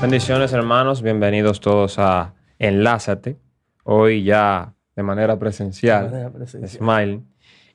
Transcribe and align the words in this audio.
Bendiciones 0.00 0.52
hermanos, 0.52 1.02
bienvenidos 1.02 1.60
todos 1.60 1.98
a 1.98 2.32
Enlázate. 2.60 3.36
Hoy 3.82 4.22
ya 4.22 4.74
de 4.94 5.02
manera 5.02 5.40
presencial, 5.40 6.04
De 6.04 6.10
manera 6.12 6.30
presencial. 6.30 6.70
Smile. 6.70 7.22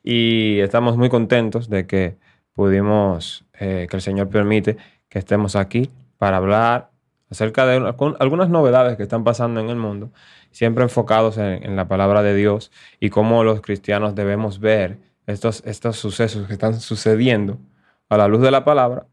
Y 0.03 0.59
estamos 0.61 0.95
muy 0.95 1.09
contentos 1.09 1.69
de 1.69 1.85
que 1.85 2.17
pudimos, 2.53 3.43
eh, 3.59 3.87
que 3.89 3.95
el 3.97 4.01
Señor 4.01 4.29
permite 4.29 4.77
que 5.09 5.19
estemos 5.19 5.57
aquí 5.57 5.91
para 6.17 6.37
hablar 6.37 6.91
acerca 7.29 7.65
de 7.65 7.93
algunas 8.19 8.47
novedades 8.47 8.95
que 8.95 9.03
están 9.03 9.25
pasando 9.25 9.59
en 9.59 9.69
el 9.69 9.75
mundo, 9.75 10.13
siempre 10.51 10.83
enfocados 10.85 11.37
en, 11.37 11.61
en 11.65 11.75
la 11.75 11.89
palabra 11.89 12.23
de 12.23 12.35
Dios 12.35 12.71
y 13.01 13.09
cómo 13.09 13.43
los 13.43 13.59
cristianos 13.59 14.15
debemos 14.15 14.59
ver 14.59 14.97
estos, 15.27 15.61
estos 15.65 15.97
sucesos 15.97 16.47
que 16.47 16.53
están 16.53 16.79
sucediendo 16.79 17.59
a 18.07 18.15
la 18.15 18.29
luz 18.29 18.41
de 18.41 18.51
la 18.51 18.63
palabra. 18.63 19.07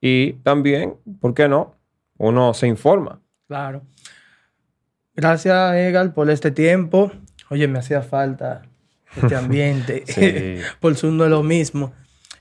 Y 0.00 0.32
también, 0.42 0.96
¿por 1.20 1.34
qué 1.34 1.46
no? 1.46 1.76
Uno 2.22 2.54
se 2.54 2.68
informa. 2.68 3.20
Claro. 3.48 3.82
Gracias, 5.16 5.74
Egal, 5.74 6.14
por 6.14 6.30
este 6.30 6.52
tiempo. 6.52 7.10
Oye, 7.50 7.66
me 7.66 7.80
hacía 7.80 8.00
falta 8.02 8.62
este 9.20 9.34
ambiente. 9.36 10.04
Sí. 10.06 10.62
por 10.80 10.94
Zoom 10.94 11.16
no 11.16 11.24
es 11.24 11.30
lo 11.30 11.42
mismo. 11.42 11.92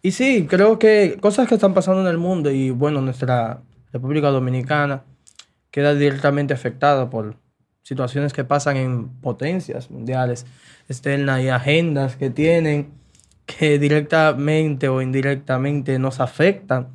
Y 0.04 0.12
sí, 0.12 0.46
creo 0.48 0.78
que 0.78 1.18
cosas 1.20 1.48
que 1.48 1.56
están 1.56 1.74
pasando 1.74 2.02
en 2.02 2.08
el 2.08 2.20
mundo 2.20 2.52
y 2.52 2.70
bueno, 2.70 3.02
nuestra 3.02 3.64
República 3.92 4.30
Dominicana 4.30 5.04
queda 5.72 5.96
directamente 5.96 6.54
afectada 6.54 7.10
por 7.10 7.38
situaciones 7.82 8.34
que 8.34 8.44
pasan 8.44 8.78
en 8.78 9.10
potencias 9.10 9.90
mundiales 9.90 10.46
externas 10.90 11.42
y 11.42 11.50
agendas 11.50 12.18
que 12.18 12.30
tienen 12.30 12.92
que 13.48 13.80
directamente 13.80 14.90
o 14.90 15.02
indirectamente 15.02 15.98
nos 15.98 16.20
afectan 16.20 16.90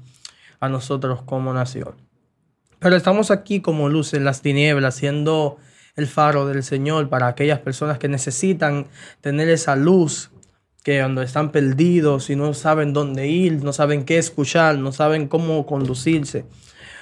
a 0.60 0.68
nosotros 0.68 1.22
como 1.22 1.52
nación. 1.52 2.05
Pero 2.78 2.96
estamos 2.96 3.30
aquí 3.30 3.60
como 3.60 3.88
luz 3.88 4.14
en 4.14 4.24
las 4.24 4.42
tinieblas, 4.42 4.96
siendo 4.96 5.56
el 5.96 6.06
faro 6.06 6.46
del 6.46 6.62
Señor 6.62 7.08
para 7.08 7.26
aquellas 7.26 7.58
personas 7.60 7.98
que 7.98 8.08
necesitan 8.08 8.86
tener 9.20 9.48
esa 9.48 9.76
luz, 9.76 10.30
que 10.84 11.00
cuando 11.00 11.22
están 11.22 11.50
perdidos 11.50 12.30
y 12.30 12.36
no 12.36 12.54
saben 12.54 12.92
dónde 12.92 13.26
ir, 13.26 13.64
no 13.64 13.72
saben 13.72 14.04
qué 14.04 14.18
escuchar, 14.18 14.78
no 14.78 14.92
saben 14.92 15.26
cómo 15.26 15.66
conducirse. 15.66 16.44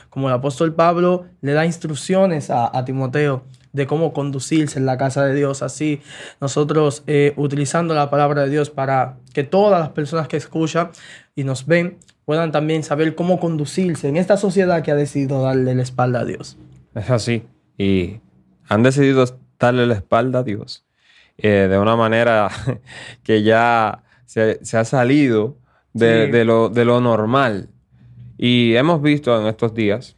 Como 0.09 0.29
el 0.29 0.35
apóstol 0.35 0.75
Pablo 0.75 1.27
le 1.41 1.53
da 1.53 1.67
instrucciones 1.67 2.49
a, 2.49 2.85
Timoteo 2.85 3.45
de 3.73 3.89
cómo 3.89 4.13
conducirse 4.13 4.79
en 4.79 4.87
la 4.87 4.97
casa 4.97 5.25
de 5.27 5.35
Dios. 5.35 5.61
Así 5.61 6.01
nosotros 6.41 7.03
eh, 7.09 7.35
utilizando 7.37 7.95
la 7.95 8.09
palabra 8.11 8.45
de 8.45 8.51
Dios 8.51 8.71
para 8.71 9.17
que 9.33 9.43
todas 9.43 9.81
las 9.81 9.91
personas 9.91 10.29
que 10.29 10.37
escuchan 10.37 10.91
y 11.35 11.43
nos 11.43 11.67
ven 11.67 11.99
puedan 12.25 12.53
también 12.53 12.83
saber 12.83 13.15
cómo 13.15 13.39
conducirse 13.41 14.09
en 14.09 14.17
esta 14.17 14.37
sociedad 14.37 14.83
que 14.83 14.91
ha 14.91 14.95
decidido 14.95 15.43
darle 15.43 15.75
la 15.75 15.83
espalda 15.83 16.21
a 16.21 16.25
Dios. 16.25 16.57
Es 16.95 17.11
así. 17.11 17.45
Y 17.77 18.21
han 18.69 18.83
decidido 18.83 19.25
darle 19.59 19.87
la 19.87 19.95
espalda 19.95 20.41
a 20.41 20.43
Dios 20.43 20.85
eh, 21.39 21.67
de 21.69 21.79
una 21.79 21.97
manera 21.97 22.49
que 23.23 23.43
ya 23.43 24.05
se, 24.25 24.65
se 24.65 24.77
ha 24.79 24.85
salido 24.85 25.57
de, 25.93 26.27
Sí. 26.27 26.33
de 26.33 26.45
lo, 26.45 26.69
de 26.69 26.85
lo 26.85 27.01
normal. 27.01 27.69
Y 28.39 28.75
hemos 28.75 29.01
visto 29.03 29.39
en 29.41 29.47
estos 29.47 29.75
días 29.75 30.17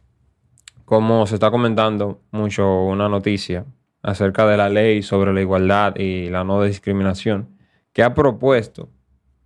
cómo 0.85 1.27
se 1.27 1.35
está 1.35 1.51
comentando 1.51 2.21
mucho 2.31 2.83
una 2.85 3.09
noticia 3.09 3.65
acerca 4.01 4.47
de 4.47 4.57
la 4.57 4.69
ley 4.69 5.03
sobre 5.03 5.33
la 5.33 5.41
igualdad 5.41 5.95
y 5.97 6.29
la 6.29 6.43
no 6.43 6.63
discriminación 6.63 7.49
que 7.93 8.03
ha 8.03 8.13
propuesto 8.13 8.89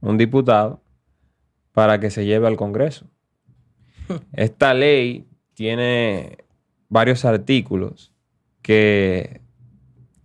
un 0.02 0.18
diputado 0.18 0.82
para 1.74 2.00
que 2.00 2.10
se 2.10 2.26
lleve 2.26 2.48
al 2.48 2.58
Congreso. 2.58 3.06
Esta 4.34 4.74
ley 4.74 5.26
tiene 5.54 6.38
varios 6.90 7.24
artículos 7.26 8.12
que 8.62 9.42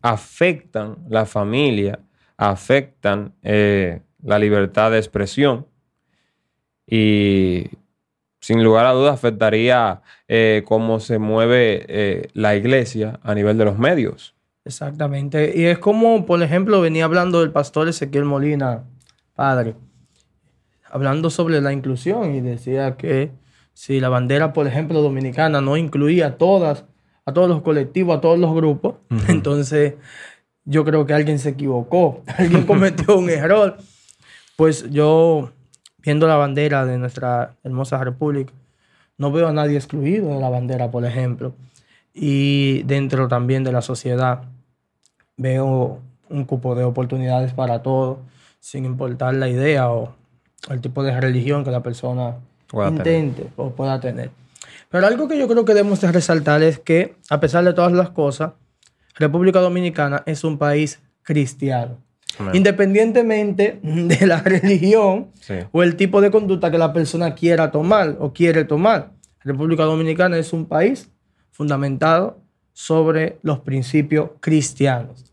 afectan 0.03 0.99
la 1.09 1.27
familia, 1.27 2.01
afectan 2.37 3.35
eh, 3.43 4.01
la 4.23 4.39
libertad 4.39 4.91
de 4.91 4.99
expresión 4.99 5.67
y 6.87 7.67
sin 8.41 8.63
lugar 8.63 8.87
a 8.87 8.93
dudas 8.93 9.15
afectaría 9.15 10.03
eh, 10.29 10.63
cómo 10.67 11.01
se 11.01 11.19
mueve 11.19 11.85
eh, 11.89 12.29
la 12.33 12.55
iglesia 12.55 13.19
a 13.23 13.35
nivel 13.35 13.59
de 13.59 13.65
los 13.65 13.79
medios. 13.79 14.35
Exactamente. 14.65 15.53
Y 15.57 15.65
es 15.65 15.79
como, 15.79 16.27
por 16.27 16.43
ejemplo, 16.43 16.81
venía 16.81 17.05
hablando 17.05 17.43
el 17.43 17.53
pastor 17.53 17.89
Ezequiel 17.89 18.25
Molina, 18.25 18.85
padre, 19.35 19.75
hablando 20.97 21.29
sobre 21.29 21.61
la 21.61 21.75
inclusión 21.75 22.35
y 22.35 22.41
decía 22.41 22.97
que 22.97 23.31
si 23.75 24.01
la 24.01 24.09
bandera, 24.09 24.55
por 24.55 24.67
ejemplo, 24.67 25.03
dominicana 25.03 25.61
no 25.61 25.77
incluía 25.77 26.29
a 26.29 26.39
todas, 26.39 26.87
a 27.27 27.35
todos 27.35 27.51
los 27.51 27.61
colectivos, 27.61 28.17
a 28.17 28.21
todos 28.23 28.39
los 28.39 28.55
grupos, 28.55 28.95
entonces 29.29 29.95
yo 30.65 30.87
creo 30.87 31.05
que 31.05 31.13
alguien 31.13 31.39
se 31.39 31.51
equivocó, 31.51 32.23
alguien 32.39 32.63
cometió 32.67 33.19
un 33.19 33.29
error. 33.29 33.77
Pues 34.57 34.91
yo, 34.91 35.51
viendo 35.99 36.27
la 36.27 36.37
bandera 36.37 36.87
de 36.87 36.97
nuestra 36.97 37.57
hermosa 37.63 38.03
república, 38.03 38.55
no 39.19 39.31
veo 39.31 39.49
a 39.49 39.53
nadie 39.53 39.77
excluido 39.77 40.31
de 40.31 40.41
la 40.41 40.49
bandera, 40.49 40.91
por 40.91 41.05
ejemplo. 41.05 41.55
Y 42.15 42.85
dentro 42.85 43.29
también 43.29 43.65
de 43.65 43.73
la 43.73 43.83
sociedad 43.83 44.45
veo 45.37 46.01
un 46.31 46.45
cupo 46.47 46.75
de 46.75 46.85
oportunidades 46.85 47.53
para 47.53 47.83
todos, 47.83 48.21
sin 48.61 48.87
importar 48.87 49.35
la 49.35 49.51
idea 49.51 49.91
o 49.91 50.15
el 50.71 50.81
tipo 50.81 51.03
de 51.03 51.19
religión 51.21 51.65
que 51.65 51.71
la 51.71 51.83
persona 51.83 52.37
Pueda 52.67 52.89
tener. 52.91 53.07
intente 53.25 53.47
o 53.57 53.71
pueda 53.71 54.01
tener. 54.01 54.31
Pero 54.91 55.07
algo 55.07 55.29
que 55.29 55.39
yo 55.39 55.47
creo 55.49 55.65
que 55.65 55.75
debemos 55.75 56.01
de 56.01 56.11
resaltar 56.13 56.63
es 56.63 56.79
que, 56.79 57.17
a 57.31 57.41
pesar 57.41 57.65
de 57.65 57.73
todas 57.73 57.93
las 57.93 58.11
cosas, 58.11 58.53
República 59.15 59.61
Dominicana 59.61 60.23
es 60.27 60.45
un 60.45 60.59
país 60.59 61.01
cristiano. 61.23 61.99
Independientemente 62.53 63.79
de 63.83 64.27
la 64.27 64.41
religión 64.41 65.29
Sí. 65.41 65.55
o 65.73 65.83
el 65.83 65.97
tipo 65.97 66.21
de 66.21 66.31
conducta 66.31 66.71
que 66.71 66.79
la 66.79 66.93
persona 66.93 67.35
quiera 67.35 67.71
tomar 67.71 68.17
o 68.21 68.33
quiere 68.33 68.65
tomar. 68.65 69.11
República 69.41 69.85
Dominicana 69.85 70.37
es 70.39 70.53
un 70.53 70.67
país 70.67 71.09
fundamentado 71.53 72.39
sobre 72.73 73.39
los 73.43 73.61
principios 73.61 74.31
cristianos. 74.41 75.25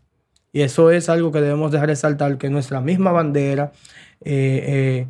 Y 0.52 0.62
eso 0.62 0.90
es 0.90 1.08
algo 1.08 1.32
que 1.32 1.40
debemos 1.40 1.72
de 1.72 1.84
resaltar, 1.84 2.38
que 2.38 2.48
nuestra 2.48 2.80
misma 2.80 3.10
bandera 3.12 3.72
eh, 4.24 4.64
eh, 4.66 5.06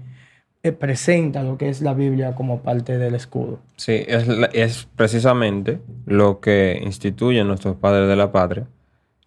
presenta 0.73 1.43
lo 1.43 1.59
que 1.59 1.69
es 1.69 1.83
la 1.83 1.95
Biblia 1.95 2.35
como 2.35 2.61
parte 2.61 2.99
del 2.99 3.15
escudo. 3.15 3.59
Sí, 3.77 4.05
es, 4.07 4.27
es 4.53 4.89
precisamente 4.97 5.81
lo 6.07 6.41
que 6.41 6.81
instituyen 6.83 7.47
nuestros 7.47 7.77
padres 7.77 8.09
de 8.09 8.17
la 8.17 8.33
patria, 8.33 8.67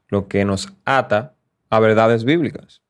lo 0.09 0.27
que 0.27 0.45
nos 0.45 0.73
ata 0.85 1.35
a 1.69 1.79
verdades 1.79 2.23
bíblicas. 2.23 2.81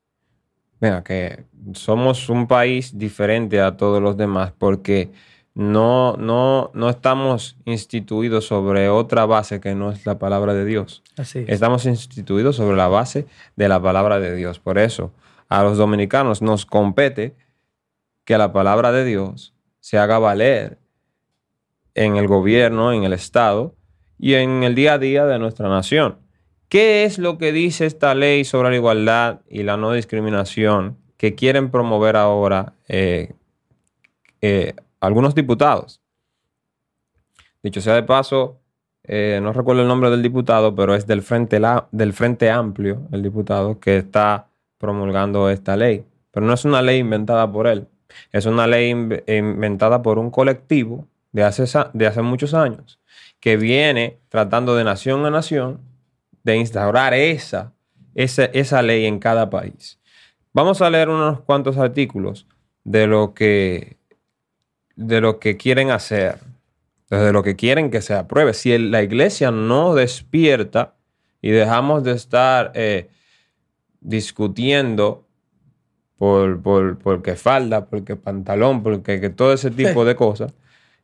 Venga, 0.80 1.02
que 1.02 1.44
somos 1.74 2.28
un 2.28 2.46
país 2.46 2.96
diferente 2.96 3.60
a 3.60 3.76
todos 3.76 4.00
los 4.00 4.16
demás 4.16 4.52
porque 4.56 5.10
no, 5.54 6.16
no, 6.16 6.70
no 6.72 6.88
estamos 6.88 7.56
instituidos 7.64 8.46
sobre 8.46 8.88
otra 8.88 9.26
base 9.26 9.60
que 9.60 9.74
no 9.74 9.90
es 9.90 10.06
la 10.06 10.18
palabra 10.18 10.54
de 10.54 10.64
Dios. 10.64 11.02
Así 11.16 11.40
es. 11.40 11.48
Estamos 11.48 11.84
instituidos 11.84 12.56
sobre 12.56 12.76
la 12.76 12.86
base 12.86 13.26
de 13.56 13.68
la 13.68 13.82
palabra 13.82 14.20
de 14.20 14.36
Dios. 14.36 14.60
Por 14.60 14.78
eso, 14.78 15.10
a 15.48 15.64
los 15.64 15.76
dominicanos 15.76 16.42
nos 16.42 16.64
compete 16.64 17.34
que 18.28 18.36
la 18.36 18.52
palabra 18.52 18.92
de 18.92 19.06
Dios 19.06 19.54
se 19.80 19.96
haga 19.96 20.18
valer 20.18 20.76
en 21.94 22.16
el 22.16 22.28
gobierno, 22.28 22.92
en 22.92 23.04
el 23.04 23.14
Estado 23.14 23.74
y 24.18 24.34
en 24.34 24.64
el 24.64 24.74
día 24.74 24.92
a 24.92 24.98
día 24.98 25.24
de 25.24 25.38
nuestra 25.38 25.70
nación. 25.70 26.18
¿Qué 26.68 27.04
es 27.04 27.16
lo 27.18 27.38
que 27.38 27.52
dice 27.52 27.86
esta 27.86 28.14
ley 28.14 28.44
sobre 28.44 28.68
la 28.68 28.76
igualdad 28.76 29.40
y 29.48 29.62
la 29.62 29.78
no 29.78 29.94
discriminación 29.94 30.98
que 31.16 31.34
quieren 31.34 31.70
promover 31.70 32.16
ahora 32.16 32.74
eh, 32.86 33.32
eh, 34.42 34.74
algunos 35.00 35.34
diputados? 35.34 36.02
Dicho 37.62 37.80
sea 37.80 37.94
de 37.94 38.02
paso, 38.02 38.60
eh, 39.04 39.40
no 39.42 39.54
recuerdo 39.54 39.80
el 39.80 39.88
nombre 39.88 40.10
del 40.10 40.20
diputado, 40.20 40.74
pero 40.74 40.94
es 40.94 41.06
del 41.06 41.22
Frente, 41.22 41.62
del 41.92 42.12
Frente 42.12 42.50
Amplio, 42.50 43.08
el 43.10 43.22
diputado 43.22 43.80
que 43.80 43.96
está 43.96 44.48
promulgando 44.76 45.48
esta 45.48 45.78
ley. 45.78 46.04
Pero 46.30 46.44
no 46.44 46.52
es 46.52 46.66
una 46.66 46.82
ley 46.82 46.98
inventada 46.98 47.50
por 47.50 47.66
él, 47.66 47.88
es 48.32 48.46
una 48.46 48.66
ley 48.66 48.92
inv- 48.92 49.22
inventada 49.26 50.02
por 50.02 50.18
un 50.18 50.30
colectivo 50.30 51.06
de 51.32 51.44
hace, 51.44 51.64
de 51.92 52.06
hace 52.06 52.22
muchos 52.22 52.54
años 52.54 52.98
que 53.40 53.56
viene 53.56 54.18
tratando 54.28 54.74
de 54.74 54.84
nación 54.84 55.24
a 55.26 55.30
nación 55.30 55.80
de 56.42 56.56
instaurar 56.56 57.14
esa, 57.14 57.72
esa, 58.14 58.46
esa 58.46 58.82
ley 58.82 59.04
en 59.06 59.18
cada 59.18 59.50
país. 59.50 59.98
Vamos 60.52 60.80
a 60.82 60.90
leer 60.90 61.08
unos 61.08 61.40
cuantos 61.42 61.76
artículos 61.76 62.46
de 62.84 63.06
lo 63.06 63.34
que, 63.34 63.96
de 64.96 65.20
lo 65.20 65.38
que 65.38 65.56
quieren 65.56 65.90
hacer, 65.90 66.38
desde 67.10 67.32
lo 67.32 67.42
que 67.42 67.54
quieren 67.54 67.90
que 67.90 68.00
se 68.00 68.14
apruebe. 68.14 68.54
Si 68.54 68.76
la 68.78 69.02
iglesia 69.02 69.50
no 69.50 69.94
despierta 69.94 70.94
y 71.40 71.50
dejamos 71.50 72.02
de 72.02 72.12
estar 72.12 72.72
eh, 72.74 73.08
discutiendo 74.00 75.27
por, 76.18 76.60
por, 76.60 76.98
porque 76.98 77.36
falda, 77.36 77.86
porque 77.86 78.16
pantalón, 78.16 78.82
porque 78.82 79.20
que 79.20 79.30
todo 79.30 79.52
ese 79.52 79.70
tipo 79.70 80.04
de 80.04 80.16
cosas, 80.16 80.52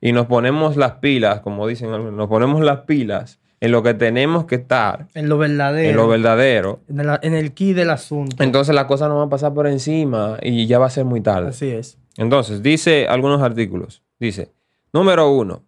y 0.01 0.13
nos 0.13 0.27
ponemos 0.27 0.77
las 0.77 0.93
pilas, 0.95 1.41
como 1.41 1.67
dicen 1.67 1.91
algunos, 1.93 2.15
nos 2.15 2.29
ponemos 2.29 2.61
las 2.61 2.81
pilas 2.81 3.39
en 3.61 3.71
lo 3.73 3.83
que 3.83 3.95
tenemos 3.95 4.45
que 4.45 4.57
estar, 4.57 5.07
En 5.15 5.29
lo 5.29 5.39
verdadero. 5.39 5.89
en 5.91 5.97
lo 5.97 6.09
verdadero, 6.09 6.81
En 6.89 7.01
el, 7.01 7.19
en 7.23 7.33
el 7.35 7.55
key 7.55 7.73
del 7.73 7.89
asunto. 7.91 8.43
entonces 8.43 8.75
las 8.75 8.85
cosas 8.85 9.09
nos 9.09 9.17
van 9.19 9.29
a 9.29 9.31
pasar 9.31 9.55
por 9.55 9.67
encima 9.67 10.37
y 10.43 10.67
ya 10.67 10.79
va 10.79 10.87
a 10.87 10.91
ser 10.91 11.05
muy 11.07 11.21
tarde. 11.23 11.49
Así 11.49 11.69
es. 11.71 11.97
Entonces, 12.19 12.63
dice 12.63 13.07
algunos 13.09 13.41
artículos. 13.41 14.03
Dice, 14.21 14.53
número 14.93 15.31
uno, 15.31 15.63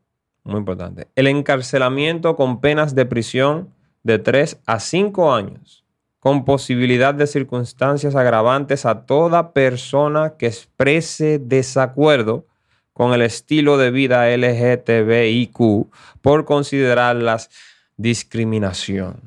muy 0.44 0.58
importante, 0.58 1.06
el 1.14 1.26
encarcelamiento 1.28 2.36
con 2.36 2.60
penas 2.60 2.94
de 2.94 3.06
prisión 3.06 3.70
de 4.02 4.18
3 4.18 4.60
a 4.66 4.78
5 4.78 5.32
años, 5.34 5.84
con 6.26 6.44
posibilidad 6.44 7.14
de 7.14 7.28
circunstancias 7.28 8.16
agravantes 8.16 8.84
a 8.84 9.06
toda 9.06 9.52
persona 9.52 10.34
que 10.36 10.48
exprese 10.48 11.38
desacuerdo 11.38 12.48
con 12.92 13.14
el 13.14 13.22
estilo 13.22 13.78
de 13.78 13.92
vida 13.92 14.26
LGTBIQ 14.36 15.86
por 16.22 16.44
considerarlas 16.44 17.48
discriminación. 17.96 19.20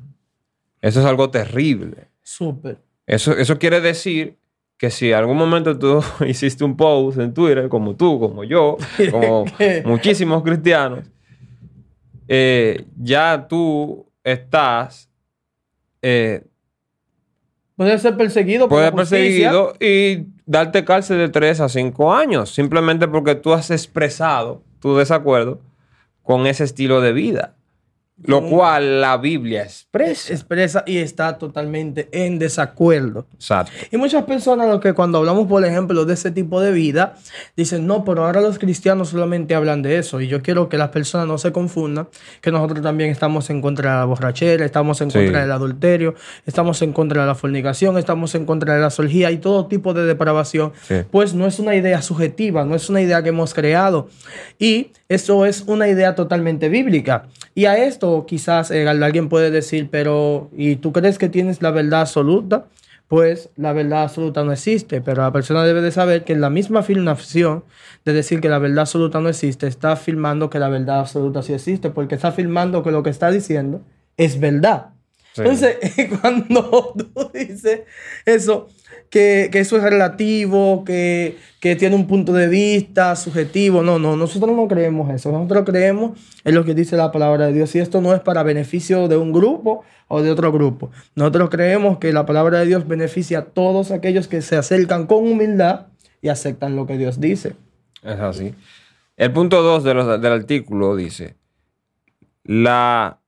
Eso 0.82 1.00
es 1.00 1.06
algo 1.06 1.30
terrible. 1.30 2.10
Súper. 2.22 2.80
Eso, 3.08 3.32
eso 3.32 3.58
quiere 3.58 3.80
decir 3.80 4.36
que 4.78 4.90
si 4.90 5.12
en 5.12 5.20
algún 5.20 5.38
momento 5.38 5.80
tú 5.80 6.04
hiciste 6.28 6.66
un 6.66 6.76
post 6.76 7.18
en 7.18 7.34
Twitter, 7.34 7.70
como 7.70 7.96
tú, 7.96 8.20
como 8.20 8.44
yo, 8.44 8.76
como 9.10 9.46
muchísimos 9.86 10.44
cristianos, 10.44 11.06
eh, 12.28 12.84
ya 12.98 13.48
tú 13.48 14.06
estás, 14.22 15.10
eh, 16.02 16.44
Puedes 17.80 18.02
ser 18.02 18.18
perseguido 18.18 18.68
por 18.68 18.82
la 18.82 18.92
justicia. 18.92 19.52
perseguido 19.52 19.74
y 19.80 20.26
darte 20.46 20.84
cárcel 20.84 21.18
de 21.18 21.30
3 21.30 21.62
a 21.62 21.70
5 21.70 22.14
años, 22.14 22.50
simplemente 22.50 23.08
porque 23.08 23.36
tú 23.36 23.54
has 23.54 23.72
expresado 23.72 24.62
tu 24.82 24.98
desacuerdo 24.98 25.62
con 26.22 26.46
ese 26.46 26.66
estilo 26.66 27.00
de 27.00 27.14
vida, 27.14 27.56
lo 28.24 28.44
cual 28.48 29.02
la 29.02 29.18
Biblia 29.18 29.64
expresa. 29.64 30.34
Expresa 30.34 30.84
y 30.86 30.98
está 30.98 31.38
totalmente 31.38 32.10
en 32.12 32.40
desacuerdo. 32.40 33.26
Exacto. 33.34 33.72
Y 33.92 33.98
muchas 33.98 34.24
personas 34.26 34.68
lo 34.68 34.80
que 34.80 34.94
cuando 34.94 35.20
hablamos, 35.20 35.48
por 35.48 35.64
ejemplo, 35.66 36.06
de 36.06 36.14
ese 36.14 36.32
tipo 36.32 36.62
de 36.62 36.72
vida, 36.72 37.16
dicen, 37.56 37.88
no, 37.88 38.04
pero 38.04 38.26
ahora 38.26 38.42
los 38.42 38.60
cristianos 38.60 39.10
solamente 39.10 39.56
hablan 39.56 39.82
de 39.82 39.98
eso. 39.98 40.20
Y 40.22 40.28
yo 40.28 40.42
quiero 40.42 40.70
que 40.70 40.78
las 40.78 40.90
personas 40.90 41.28
no 41.28 41.38
se 41.38 41.52
confundan, 41.52 42.08
que 42.42 42.52
nosotros 42.52 42.82
también 42.82 43.10
estamos 43.10 43.50
en 43.50 43.62
contra 43.62 43.92
de 43.94 43.98
la 44.00 44.06
borrachera, 44.06 44.66
estamos 44.66 45.00
en 45.02 45.12
Sí. 45.12 45.20
contra 45.20 45.42
del 45.42 45.52
adulterio, 45.52 46.16
estamos 46.46 46.82
en 46.82 46.94
contra 46.94 47.22
de 47.22 47.28
la 47.28 47.36
fornicación, 47.36 47.98
estamos 47.98 48.36
en 48.36 48.46
contra 48.46 48.76
de 48.76 48.82
la 48.82 48.90
solgía 48.90 49.32
y 49.32 49.38
todo 49.38 49.68
tipo 49.68 49.94
de 49.94 50.06
depravación. 50.06 50.74
Sí. 50.88 50.96
Pues 51.10 51.34
no 51.34 51.48
es 51.48 51.60
una 51.60 51.76
idea 51.76 52.02
subjetiva, 52.02 52.66
no 52.66 52.76
es 52.76 52.90
una 52.90 53.02
idea 53.02 53.24
que 53.24 53.30
hemos 53.30 53.54
creado. 53.54 54.10
Y 54.60 54.92
eso 55.08 55.46
es 55.46 55.64
una 55.68 55.88
idea 55.88 56.16
totalmente 56.16 56.70
bíblica. 56.70 57.28
Y 57.56 57.66
a 57.66 57.78
esto 57.78 58.09
quizás 58.28 58.72
eh, 58.72 58.88
alguien 58.88 59.30
puede 59.30 59.52
decir, 59.52 59.90
pero 59.92 60.50
¿y 60.56 60.78
tú 60.78 60.92
crees 60.92 61.18
que 61.18 61.30
tienes 61.30 61.62
la 61.62 61.72
verdad 61.72 62.02
absoluta? 62.02 62.68
Pues 63.08 63.50
la 63.56 63.74
verdad 63.74 64.04
absoluta 64.04 64.44
no 64.44 64.52
existe, 64.52 65.02
pero 65.02 65.24
la 65.24 65.32
persona 65.32 65.64
debe 65.64 65.82
de 65.82 65.92
saber 65.92 66.24
que 66.24 66.34
en 66.34 66.42
la 66.42 66.52
misma 66.52 66.82
afirmación 66.82 67.64
de 68.06 68.14
decir 68.14 68.40
que 68.40 68.50
la 68.50 68.60
verdad 68.60 68.82
absoluta 68.82 69.20
no 69.20 69.30
existe, 69.30 69.66
está 69.66 69.94
afirmando 69.94 70.50
que 70.50 70.60
la 70.60 70.70
verdad 70.70 71.00
absoluta 71.00 71.42
sí 71.42 71.54
existe, 71.54 71.90
porque 71.90 72.16
está 72.16 72.28
afirmando 72.28 72.84
que 72.84 72.92
lo 72.92 73.02
que 73.02 73.10
está 73.10 73.32
diciendo 73.32 73.82
es 74.16 74.40
verdad. 74.40 74.92
Sí. 75.34 75.42
Entonces, 75.42 75.78
cuando 76.22 76.94
tú 76.96 77.32
dices 77.34 77.82
eso, 78.26 78.68
que, 79.10 79.50
que 79.52 79.60
eso 79.60 79.78
es 79.78 79.84
relativo, 79.84 80.84
que, 80.86 81.38
que 81.60 81.76
tiene 81.76 81.96
un 81.96 82.08
punto 82.08 82.34
de 82.34 82.48
vista 82.48 83.16
subjetivo, 83.16 83.82
no, 83.82 84.00
no, 84.00 84.16
nosotros 84.16 84.56
no 84.56 84.68
creemos 84.68 85.10
eso. 85.14 85.32
Nosotros 85.32 85.66
creemos 85.66 86.18
en 86.44 86.56
lo 86.56 86.64
que 86.64 86.74
dice 86.74 86.96
la 86.96 87.12
palabra 87.12 87.48
de 87.48 87.54
Dios. 87.54 87.76
Y 87.76 87.80
esto 87.80 88.02
no 88.02 88.14
es 88.14 88.22
para 88.22 88.44
beneficio 88.44 89.08
de 89.08 89.18
un 89.18 89.32
grupo 89.32 89.84
o 90.08 90.22
de 90.22 90.32
otro 90.32 90.52
grupo. 90.52 90.92
Nosotros 91.16 91.50
creemos 91.50 91.98
que 91.98 92.14
la 92.14 92.26
palabra 92.26 92.60
de 92.60 92.66
Dios 92.66 92.88
beneficia 92.88 93.40
a 93.40 93.46
todos 93.46 93.92
aquellos 93.92 94.28
que 94.28 94.42
se 94.42 94.56
acercan 94.56 95.08
con 95.08 95.20
humildad 95.20 95.88
y 96.22 96.30
aceptan 96.30 96.76
lo 96.76 96.86
que 96.86 96.98
Dios 96.98 97.20
dice. 97.20 97.56
Es 98.04 98.20
así. 98.20 98.54
El 99.18 99.34
punto 99.34 99.62
2 99.62 99.84
del 100.22 100.32
artículo 100.32 100.96
dice, 100.96 101.36
la 102.44 103.19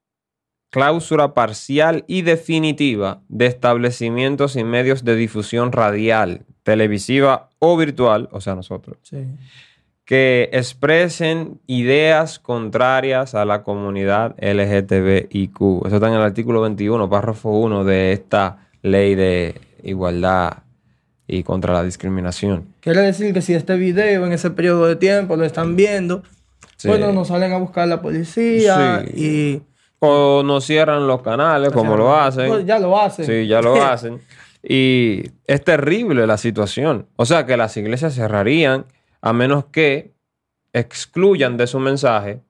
cláusula 0.72 1.34
parcial 1.36 2.04
y 2.08 2.24
definitiva 2.24 3.22
de 3.30 3.46
establecimientos 3.46 4.56
y 4.56 4.64
medios 4.64 5.04
de 5.04 5.16
difusión 5.16 5.72
radial, 5.72 6.42
televisiva 6.64 7.50
o 7.60 7.78
virtual, 7.78 8.28
o 8.32 8.42
sea, 8.42 8.56
nosotros, 8.56 8.98
Sí. 9.04 9.18
que 10.06 10.50
expresen 10.52 11.60
ideas 11.68 12.40
contrarias 12.40 13.36
a 13.36 13.46
la 13.46 13.64
comunidad 13.64 14.36
LGTBIQ. 14.40 15.86
Eso 15.86 15.96
está 15.96 16.08
en 16.08 16.16
el 16.16 16.22
artículo 16.22 16.62
21, 16.62 17.10
párrafo 17.10 17.50
1 17.52 17.84
de 17.84 18.12
esta 18.14 18.68
ley 18.82 19.16
de 19.16 19.56
igualdad 19.84 20.64
y 21.28 21.44
contra 21.44 21.74
la 21.74 21.84
discriminación. 21.84 22.66
Quiere 22.82 23.02
decir 23.02 23.34
que 23.34 23.42
si 23.42 23.54
este 23.54 23.76
video 23.76 24.26
en 24.26 24.34
ese 24.34 24.50
periodo 24.52 24.88
de 24.88 24.96
tiempo 24.98 25.36
lo 25.38 25.46
están 25.46 25.76
viendo, 25.76 26.24
Sí. 26.78 26.88
bueno, 26.88 27.12
nos 27.14 27.28
salen 27.28 27.54
a 27.54 27.58
buscar 27.58 27.88
la 27.88 28.02
policía 28.02 29.04
Sí. 29.06 29.14
y... 29.16 29.62
O 30.03 30.42
nos 30.44 30.65
cierran 30.65 31.06
los 31.07 31.21
canales, 31.21 31.71
como 31.71 31.95
lo 31.95 32.15
hacen. 32.15 32.48
Pues 32.48 32.65
ya 32.65 32.80
lo 32.80 33.00
hacen. 33.00 33.25
Sí, 33.25 33.45
ya 33.48 33.62
lo 33.62 33.75
hacen. 33.83 34.19
Y 34.63 35.24
es 35.45 35.63
terrible 35.63 36.25
la 36.25 36.38
situación. 36.38 37.07
O 37.18 37.25
sea 37.25 37.45
que 37.45 37.56
las 37.56 37.77
iglesias 37.77 38.15
cerrarían 38.15 38.86
a 39.21 39.31
menos 39.33 39.65
que 39.65 40.13
excluyan 40.74 41.56
de 41.57 41.68
su 41.68 41.80
mensaje 41.80 42.42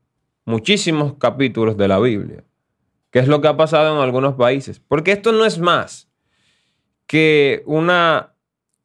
muchísimos 0.45 1.15
capítulos 1.15 1.75
de 1.75 1.88
la 1.89 2.00
Biblia. 2.00 2.44
Que 3.09 3.19
es 3.19 3.27
lo 3.27 3.42
que 3.42 3.50
ha 3.50 3.57
pasado 3.57 3.95
en 3.98 4.01
algunos 4.01 4.36
países. 4.36 4.80
Porque 4.88 5.12
esto 5.12 5.33
no 5.33 5.44
es 5.45 5.59
más 5.59 6.07
que 7.07 7.63
una 7.65 8.33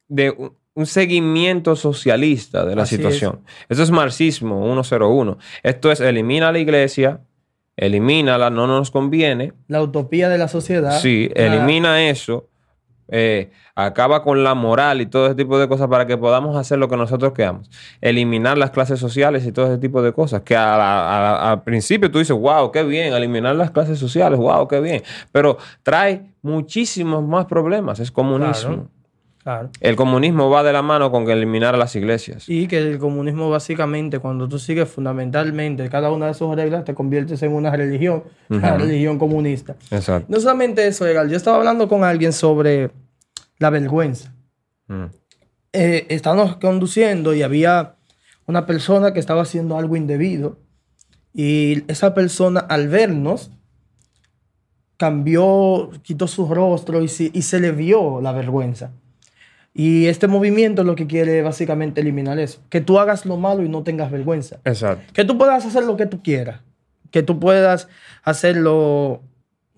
de 0.08 0.30
un- 0.30 0.86
seguimiento 0.86 1.74
socialista 1.76 2.64
de 2.66 2.76
la 2.76 2.82
Así 2.82 2.96
es. 2.96 3.00
situación. 3.00 3.40
Eso 3.68 3.82
es 3.82 3.90
marxismo 3.90 4.62
101. 4.64 5.38
Esto 5.62 5.90
es 5.90 6.00
elimina 6.00 6.52
la 6.52 6.58
iglesia, 6.58 7.20
elimínala, 7.76 8.50
no 8.50 8.66
nos 8.66 8.90
conviene. 8.90 9.52
La 9.68 9.82
utopía 9.82 10.28
de 10.28 10.38
la 10.38 10.48
sociedad. 10.48 10.98
Sí, 11.00 11.30
La- 11.34 11.46
elimina 11.46 12.08
eso, 12.08 12.48
eh, 13.08 13.50
acaba 13.76 14.22
con 14.22 14.42
la 14.42 14.54
moral 14.54 15.00
y 15.00 15.06
todo 15.06 15.26
ese 15.26 15.34
tipo 15.36 15.58
de 15.58 15.68
cosas 15.68 15.86
para 15.88 16.06
que 16.06 16.16
podamos 16.16 16.56
hacer 16.56 16.78
lo 16.78 16.88
que 16.88 16.96
nosotros 16.96 17.32
queramos. 17.34 17.70
Eliminar 18.00 18.58
las 18.58 18.70
clases 18.70 18.98
sociales 18.98 19.46
y 19.46 19.52
todo 19.52 19.66
ese 19.66 19.78
tipo 19.78 20.02
de 20.02 20.12
cosas. 20.12 20.42
Que 20.42 20.56
a 20.56 20.76
la- 20.76 21.16
a 21.18 21.22
la- 21.22 21.50
al 21.52 21.62
principio 21.62 22.10
tú 22.10 22.18
dices, 22.18 22.36
wow, 22.36 22.72
qué 22.72 22.82
bien, 22.82 23.12
eliminar 23.14 23.54
las 23.54 23.70
clases 23.70 23.98
sociales, 23.98 24.38
wow, 24.38 24.66
qué 24.66 24.80
bien. 24.80 25.02
Pero 25.30 25.58
trae 25.82 26.32
muchísimos 26.42 27.22
más 27.24 27.44
problemas, 27.46 28.00
es 28.00 28.10
comunismo. 28.10 28.74
Claro. 28.74 28.88
Claro. 29.46 29.70
El 29.80 29.94
comunismo 29.94 30.50
va 30.50 30.64
de 30.64 30.72
la 30.72 30.82
mano 30.82 31.12
con 31.12 31.30
eliminar 31.30 31.76
a 31.76 31.78
las 31.78 31.94
iglesias. 31.94 32.48
Y 32.48 32.66
que 32.66 32.78
el 32.78 32.98
comunismo 32.98 33.48
básicamente, 33.48 34.18
cuando 34.18 34.48
tú 34.48 34.58
sigues 34.58 34.88
fundamentalmente 34.88 35.88
cada 35.88 36.10
una 36.10 36.26
de 36.26 36.34
sus 36.34 36.52
reglas, 36.56 36.82
te 36.82 36.94
conviertes 36.94 37.40
en 37.44 37.52
una 37.52 37.70
religión, 37.70 38.24
la 38.48 38.76
religión 38.76 39.20
comunista. 39.20 39.76
Exacto. 39.92 40.26
No 40.28 40.40
solamente 40.40 40.84
eso, 40.84 41.04
legal. 41.04 41.30
Yo 41.30 41.36
estaba 41.36 41.58
hablando 41.58 41.86
con 41.86 42.02
alguien 42.02 42.32
sobre 42.32 42.90
la 43.60 43.70
vergüenza. 43.70 44.34
Eh, 45.72 46.06
estábamos 46.08 46.56
conduciendo 46.56 47.32
y 47.32 47.42
había 47.42 47.94
una 48.46 48.66
persona 48.66 49.12
que 49.12 49.20
estaba 49.20 49.42
haciendo 49.42 49.78
algo 49.78 49.94
indebido. 49.94 50.58
Y 51.32 51.84
esa 51.86 52.14
persona, 52.14 52.58
al 52.58 52.88
vernos, 52.88 53.52
cambió, 54.96 55.92
quitó 56.02 56.26
su 56.26 56.52
rostro 56.52 57.00
y 57.00 57.06
se, 57.06 57.30
y 57.32 57.42
se 57.42 57.60
le 57.60 57.70
vio 57.70 58.20
la 58.20 58.32
vergüenza. 58.32 58.90
Y 59.78 60.06
este 60.06 60.26
movimiento 60.26 60.84
lo 60.84 60.94
que 60.96 61.06
quiere 61.06 61.38
es 61.40 61.44
básicamente 61.44 62.00
eliminar 62.00 62.38
eso. 62.38 62.60
Que 62.70 62.80
tú 62.80 62.98
hagas 62.98 63.26
lo 63.26 63.36
malo 63.36 63.62
y 63.62 63.68
no 63.68 63.82
tengas 63.82 64.10
vergüenza. 64.10 64.56
Exacto. 64.64 65.12
Que 65.12 65.24
tú 65.26 65.36
puedas 65.36 65.66
hacer 65.66 65.84
lo 65.84 65.98
que 65.98 66.06
tú 66.06 66.22
quieras. 66.22 66.60
Que 67.10 67.22
tú 67.22 67.38
puedas 67.38 67.86
hacer 68.22 68.56
lo- 68.56 69.20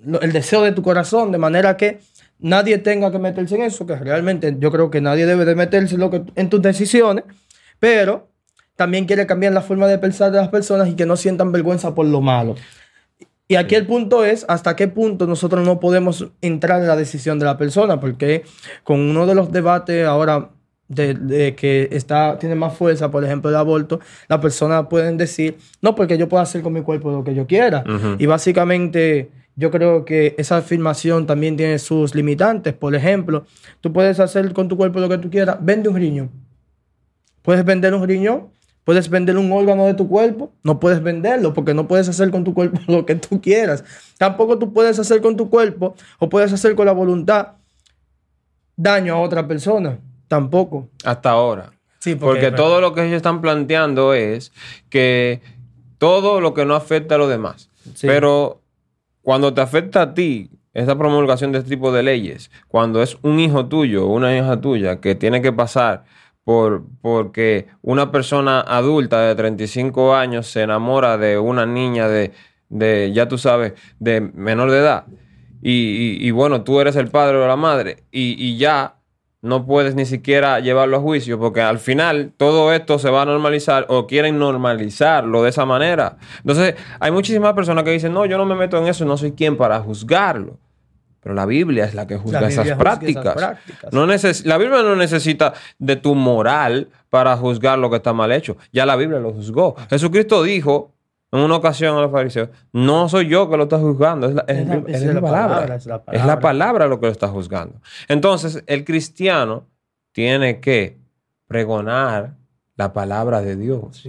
lo- 0.05 0.21
el 0.21 0.33
deseo 0.33 0.63
de 0.63 0.71
tu 0.71 0.83
corazón 0.83 1.33
de 1.33 1.39
manera 1.39 1.77
que 1.77 1.99
nadie 2.39 2.79
tenga 2.79 3.11
que 3.11 3.19
meterse 3.19 3.57
en 3.57 3.63
eso. 3.63 3.87
Que 3.87 3.97
realmente 3.97 4.55
yo 4.61 4.71
creo 4.71 4.89
que 4.89 5.01
nadie 5.01 5.27
debe 5.27 5.45
de 5.45 5.57
meterse 5.57 5.95
en, 5.97 6.01
lo 6.01 6.11
que, 6.13 6.23
en 6.37 6.49
tus 6.49 6.63
decisiones. 6.63 7.25
Pero 7.81 8.29
también 8.77 9.05
quiere 9.05 9.27
cambiar 9.27 9.53
la 9.53 9.63
forma 9.63 9.89
de 9.89 9.99
pensar 9.99 10.31
de 10.31 10.39
las 10.39 10.49
personas 10.49 10.87
y 10.89 10.95
que 10.95 11.07
no 11.07 11.17
sientan 11.17 11.51
vergüenza 11.51 11.97
por 11.97 12.07
lo 12.07 12.21
malo. 12.21 12.55
Y 13.49 13.57
aquí 13.57 13.75
el 13.75 13.87
punto 13.87 14.25
es 14.25 14.45
hasta 14.47 14.77
qué 14.77 14.89
punto 14.89 15.27
nosotros 15.27 15.65
no 15.65 15.81
podemos 15.81 16.27
entrar 16.43 16.83
en 16.83 16.87
la 16.87 16.97
decisión 16.97 17.39
de 17.39 17.47
la 17.47 17.57
persona, 17.57 17.99
porque 17.99 18.45
con 18.85 19.01
uno 19.01 19.27
de 19.27 19.35
los 19.35 19.51
debates 19.51 20.07
ahora 20.07 20.51
de, 20.89 21.15
de 21.15 21.55
que 21.55 21.89
está, 21.93 22.39
tiene 22.39 22.55
más 22.55 22.75
fuerza, 22.77 23.11
por 23.11 23.25
ejemplo, 23.25 23.49
el 23.49 23.57
aborto, 23.57 24.01
las 24.29 24.39
personas 24.41 24.87
pueden 24.89 25.17
decir, 25.17 25.57
no, 25.81 25.95
porque 25.95 26.19
yo 26.19 26.29
puedo 26.29 26.43
hacer 26.43 26.63
con 26.63 26.75
mi 26.75 26.83
cuerpo 26.83 27.11
lo 27.11 27.25
que 27.25 27.35
yo 27.35 27.47
quiera. 27.47 27.85
Y 28.19 28.27
básicamente 28.27 29.31
yo 29.57 29.71
creo 29.71 30.05
que 30.05 30.35
esa 30.39 30.59
afirmación 30.59 31.27
también 31.27 31.57
tiene 31.57 31.79
sus 31.79 32.15
limitantes. 32.15 32.75
Por 32.75 32.95
ejemplo, 32.95 33.47
tú 33.81 33.93
puedes 33.93 34.21
hacer 34.21 34.53
con 34.53 34.69
tu 34.69 34.77
cuerpo 34.77 35.01
lo 35.01 35.09
que 35.09 35.19
tú 35.19 35.31
quieras, 35.31 35.57
vende 35.61 35.89
un 35.89 35.97
riñón. 35.97 36.31
Puedes 37.43 37.65
vender 37.65 37.95
un 37.95 38.07
riñón 38.07 38.49
Puedes 38.89 39.11
vender 39.11 39.37
un 39.37 39.53
órgano 39.53 39.85
de 39.85 39.93
tu 39.93 40.09
cuerpo, 40.09 40.51
no 40.63 40.81
puedes 40.81 41.03
venderlo 41.03 41.53
porque 41.53 41.75
no 41.75 41.87
puedes 41.87 42.09
hacer 42.09 42.31
con 42.31 42.43
tu 42.43 42.55
cuerpo 42.55 42.81
lo 42.91 43.05
que 43.05 43.17
tú 43.17 43.39
quieras. 43.39 43.85
Tampoco 44.17 44.59
tú 44.59 44.73
puedes 44.73 44.99
hacer 44.99 45.21
con 45.21 45.37
tu 45.37 45.51
cuerpo 45.51 45.95
o 46.19 46.31
puedes 46.31 46.55
hacer 46.55 46.75
con 46.75 46.87
la 46.87 46.93
voluntad 46.93 47.49
daño 48.77 49.13
a 49.13 49.21
otra 49.21 49.47
persona. 49.47 49.99
Tampoco. 50.27 50.89
Hasta 51.05 51.29
ahora. 51.29 51.71
Sí, 51.99 52.15
porque, 52.15 52.51
todo 52.51 52.81
lo 52.81 52.95
que 52.95 53.03
ellos 53.03 53.17
están 53.17 53.43
planteando 53.43 54.15
es 54.15 54.53
que 54.89 55.43
todo 55.99 56.41
lo 56.41 56.55
que 56.55 56.65
no 56.65 56.75
afecta 56.75 57.17
a 57.17 57.19
los 57.19 57.29
demás. 57.29 57.69
Pero 58.01 58.63
cuando 59.21 59.53
te 59.53 59.61
afecta 59.61 60.01
a 60.01 60.15
ti, 60.15 60.51
esa 60.73 60.97
promulgación 60.97 61.53
de 61.53 61.59
este 61.59 61.69
tipo 61.69 61.93
de 61.93 62.05
leyes, 62.05 62.51
cuando 62.69 63.03
es 63.03 63.19
un 63.21 63.39
hijo 63.39 63.67
tuyo 63.67 64.07
o 64.07 64.15
una 64.15 64.35
hija 64.35 64.59
tuya 64.63 64.99
que 64.99 65.15
tiene 65.15 65.43
que 65.43 65.53
pasar 65.53 66.05
por 66.49 66.85
porque 67.03 67.67
una 67.83 68.11
persona 68.11 68.63
adulta 68.63 69.21
de 69.21 69.35
35 69.35 70.15
años 70.15 70.47
se 70.47 70.63
enamora 70.63 71.19
de 71.19 71.39
una 71.39 71.67
niña 71.67 72.09
de, 72.09 72.33
de 72.71 73.13
ya 73.13 73.29
tú 73.29 73.37
sabes, 73.37 73.75
de 73.99 74.23
menor 74.23 74.71
de 74.71 74.79
edad. 74.79 75.05
Y, 75.61 76.31
bueno, 76.31 76.63
tú 76.63 76.81
eres 76.81 76.97
el 76.97 77.09
padre 77.09 77.37
o 77.37 77.47
la 77.47 77.57
madre 77.57 78.05
y, 78.11 78.35
y 78.43 78.57
ya 78.57 78.95
no 79.43 79.67
puedes 79.67 79.95
ni 79.95 80.07
siquiera 80.07 80.59
llevarlo 80.61 80.97
a 80.97 81.01
juicio 81.01 81.39
porque 81.39 81.61
al 81.61 81.81
final 81.81 82.33
todo 82.39 82.73
esto 82.73 82.99
se 82.99 83.11
va 83.11 83.21
a 83.21 83.27
normalizar 83.27 83.85
o 83.91 84.07
quieren 84.07 84.39
normalizarlo 84.39 85.43
de 85.43 85.51
esa 85.51 85.67
manera. 85.67 86.17
Entonces, 86.39 86.77
hay 86.99 87.11
muchísimas 87.11 87.53
personas 87.53 87.85
que 87.85 87.91
dicen, 87.91 88.15
no, 88.15 88.25
yo 88.25 88.39
no 88.39 88.47
me 88.47 88.55
meto 88.55 88.79
en 88.79 88.87
eso, 88.87 89.05
no 89.05 89.19
soy 89.19 89.33
quien 89.33 89.59
para 89.59 89.81
juzgarlo. 89.81 90.57
Pero 91.29 91.35
la 91.35 91.45
Biblia 91.45 91.85
es 91.85 91.93
la 91.93 92.07
que 92.07 92.17
juzga 92.17 92.49
esas 92.49 92.71
prácticas. 92.79 93.37
No 93.93 94.07
la 94.07 94.57
Biblia 94.57 94.83
no 94.83 94.97
necesita 94.97 95.53
de 95.79 95.97
tu 95.97 96.15
moral 96.15 96.89
para 97.11 97.37
juzgar 97.37 97.79
lo 97.79 97.91
que 97.91 97.97
está 97.97 98.15
mal 98.15 98.33
hecho. 98.33 98.57
Ya 98.73 98.87
la 98.87 98.97
Biblia 98.97 99.21
lo 99.21 99.35
juzgó. 99.35 99.77
Jesucristo 99.91 100.43
dijo 100.43 100.95
en 101.31 101.41
una 101.41 101.57
ocasión 101.57 101.99
a 101.99 102.01
los 102.01 102.11
fariseos, 102.11 102.49
no 102.73 103.11
soy 103.11 103.29
yo 103.29 103.51
que 103.51 103.59
lo 103.59 103.65
está 103.65 103.79
juzgando, 103.79 104.27
es 104.27 104.35
la, 104.35 105.21
palabra. 105.21 105.77
Es 106.13 106.25
la 106.25 106.41
palabra 106.41 106.87
lo 106.87 106.99
que 106.99 107.05
lo 107.09 107.13
está 107.13 107.29
juzgando. 107.29 107.75
Entonces, 108.09 108.65
el 108.67 108.87
cristiano 108.87 109.67
tiene 110.13 110.61
que 110.61 110.97
pregonar 111.47 112.37
la 112.77 112.95
palabra 112.95 113.43
de 113.43 113.55
Dios. 113.55 114.09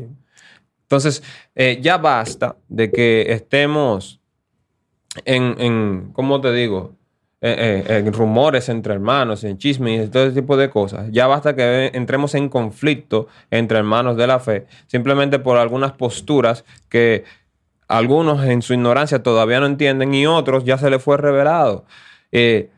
Entonces, 0.83 1.21
eh, 1.53 1.79
ya 1.81 1.97
basta 1.97 2.55
de 2.69 2.89
que 2.89 3.33
estemos 3.33 4.21
en, 5.25 5.59
en, 5.59 6.11
¿cómo 6.13 6.39
te 6.39 6.53
digo? 6.53 6.97
Eh, 7.41 7.86
eh, 7.88 7.98
en 8.00 8.12
rumores 8.12 8.67
entre 8.67 8.93
hermanos, 8.93 9.46
en 9.46 9.58
chismes 9.58 10.08
y 10.08 10.10
todo 10.10 10.25
ese 10.25 10.41
tipo 10.41 10.58
de 10.58 10.69
cosas. 10.69 11.08
Ya 11.12 11.25
basta 11.25 11.55
que 11.55 11.89
entremos 11.93 12.36
en 12.36 12.50
conflicto 12.50 13.27
entre 13.50 13.77
hermanos 13.77 14.17
de 14.17 14.27
la 14.27 14.41
fe, 14.41 14.65
simplemente 14.88 15.39
por 15.39 15.55
algunas 15.55 15.93
posturas 15.93 16.65
que 16.89 17.24
algunos 17.88 18.46
en 18.46 18.62
su 18.62 18.74
ignorancia 18.74 19.24
todavía 19.24 19.62
no 19.62 19.67
entienden 19.67 20.13
y 20.13 20.27
otros 20.27 20.65
ya 20.65 20.77
se 20.77 20.89
les 20.89 21.01
fue 21.01 21.15
revelado. 21.15 21.86
Eh, 22.34 22.72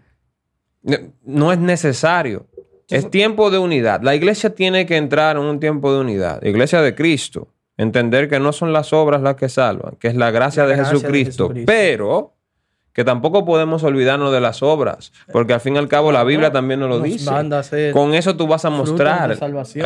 no 1.24 1.52
es 1.52 1.58
necesario. 1.58 2.46
Es 2.88 3.10
tiempo 3.10 3.50
de 3.50 3.58
unidad. 3.58 4.02
La 4.04 4.14
iglesia 4.14 4.54
tiene 4.54 4.86
que 4.86 4.98
entrar 4.98 5.38
en 5.38 5.44
un 5.44 5.60
tiempo 5.60 5.92
de 5.92 6.02
unidad. 6.02 6.44
iglesia 6.44 6.82
de 6.82 6.94
Cristo. 6.94 7.48
Entender 7.78 8.30
que 8.30 8.40
no 8.40 8.54
son 8.54 8.74
las 8.74 8.94
obras 8.94 9.24
las 9.24 9.36
que 9.38 9.50
salvan, 9.50 9.96
que 9.96 10.08
es 10.10 10.16
la 10.16 10.30
gracia, 10.30 10.68
de, 10.68 10.76
Jesucristo. 10.76 11.48
de 11.48 11.62
Jesucristo. 11.62 11.64
Pero 11.66 12.34
que 12.94 13.04
tampoco 13.04 13.46
podemos 13.46 13.84
olvidarnos 13.84 14.32
de 14.32 14.42
las 14.42 14.62
obras, 14.64 15.12
porque 15.32 15.54
al 15.54 15.62
fin 15.62 15.76
y 15.76 15.78
al 15.78 15.88
cabo 15.88 16.12
la 16.12 16.24
Biblia 16.24 16.52
también 16.52 16.80
nos 16.80 16.90
lo 16.90 17.00
dice. 17.00 17.32
Con 17.94 18.14
eso 18.14 18.36
tú 18.36 18.48
vas 18.48 18.66
a 18.66 18.70
mostrar, 18.70 19.38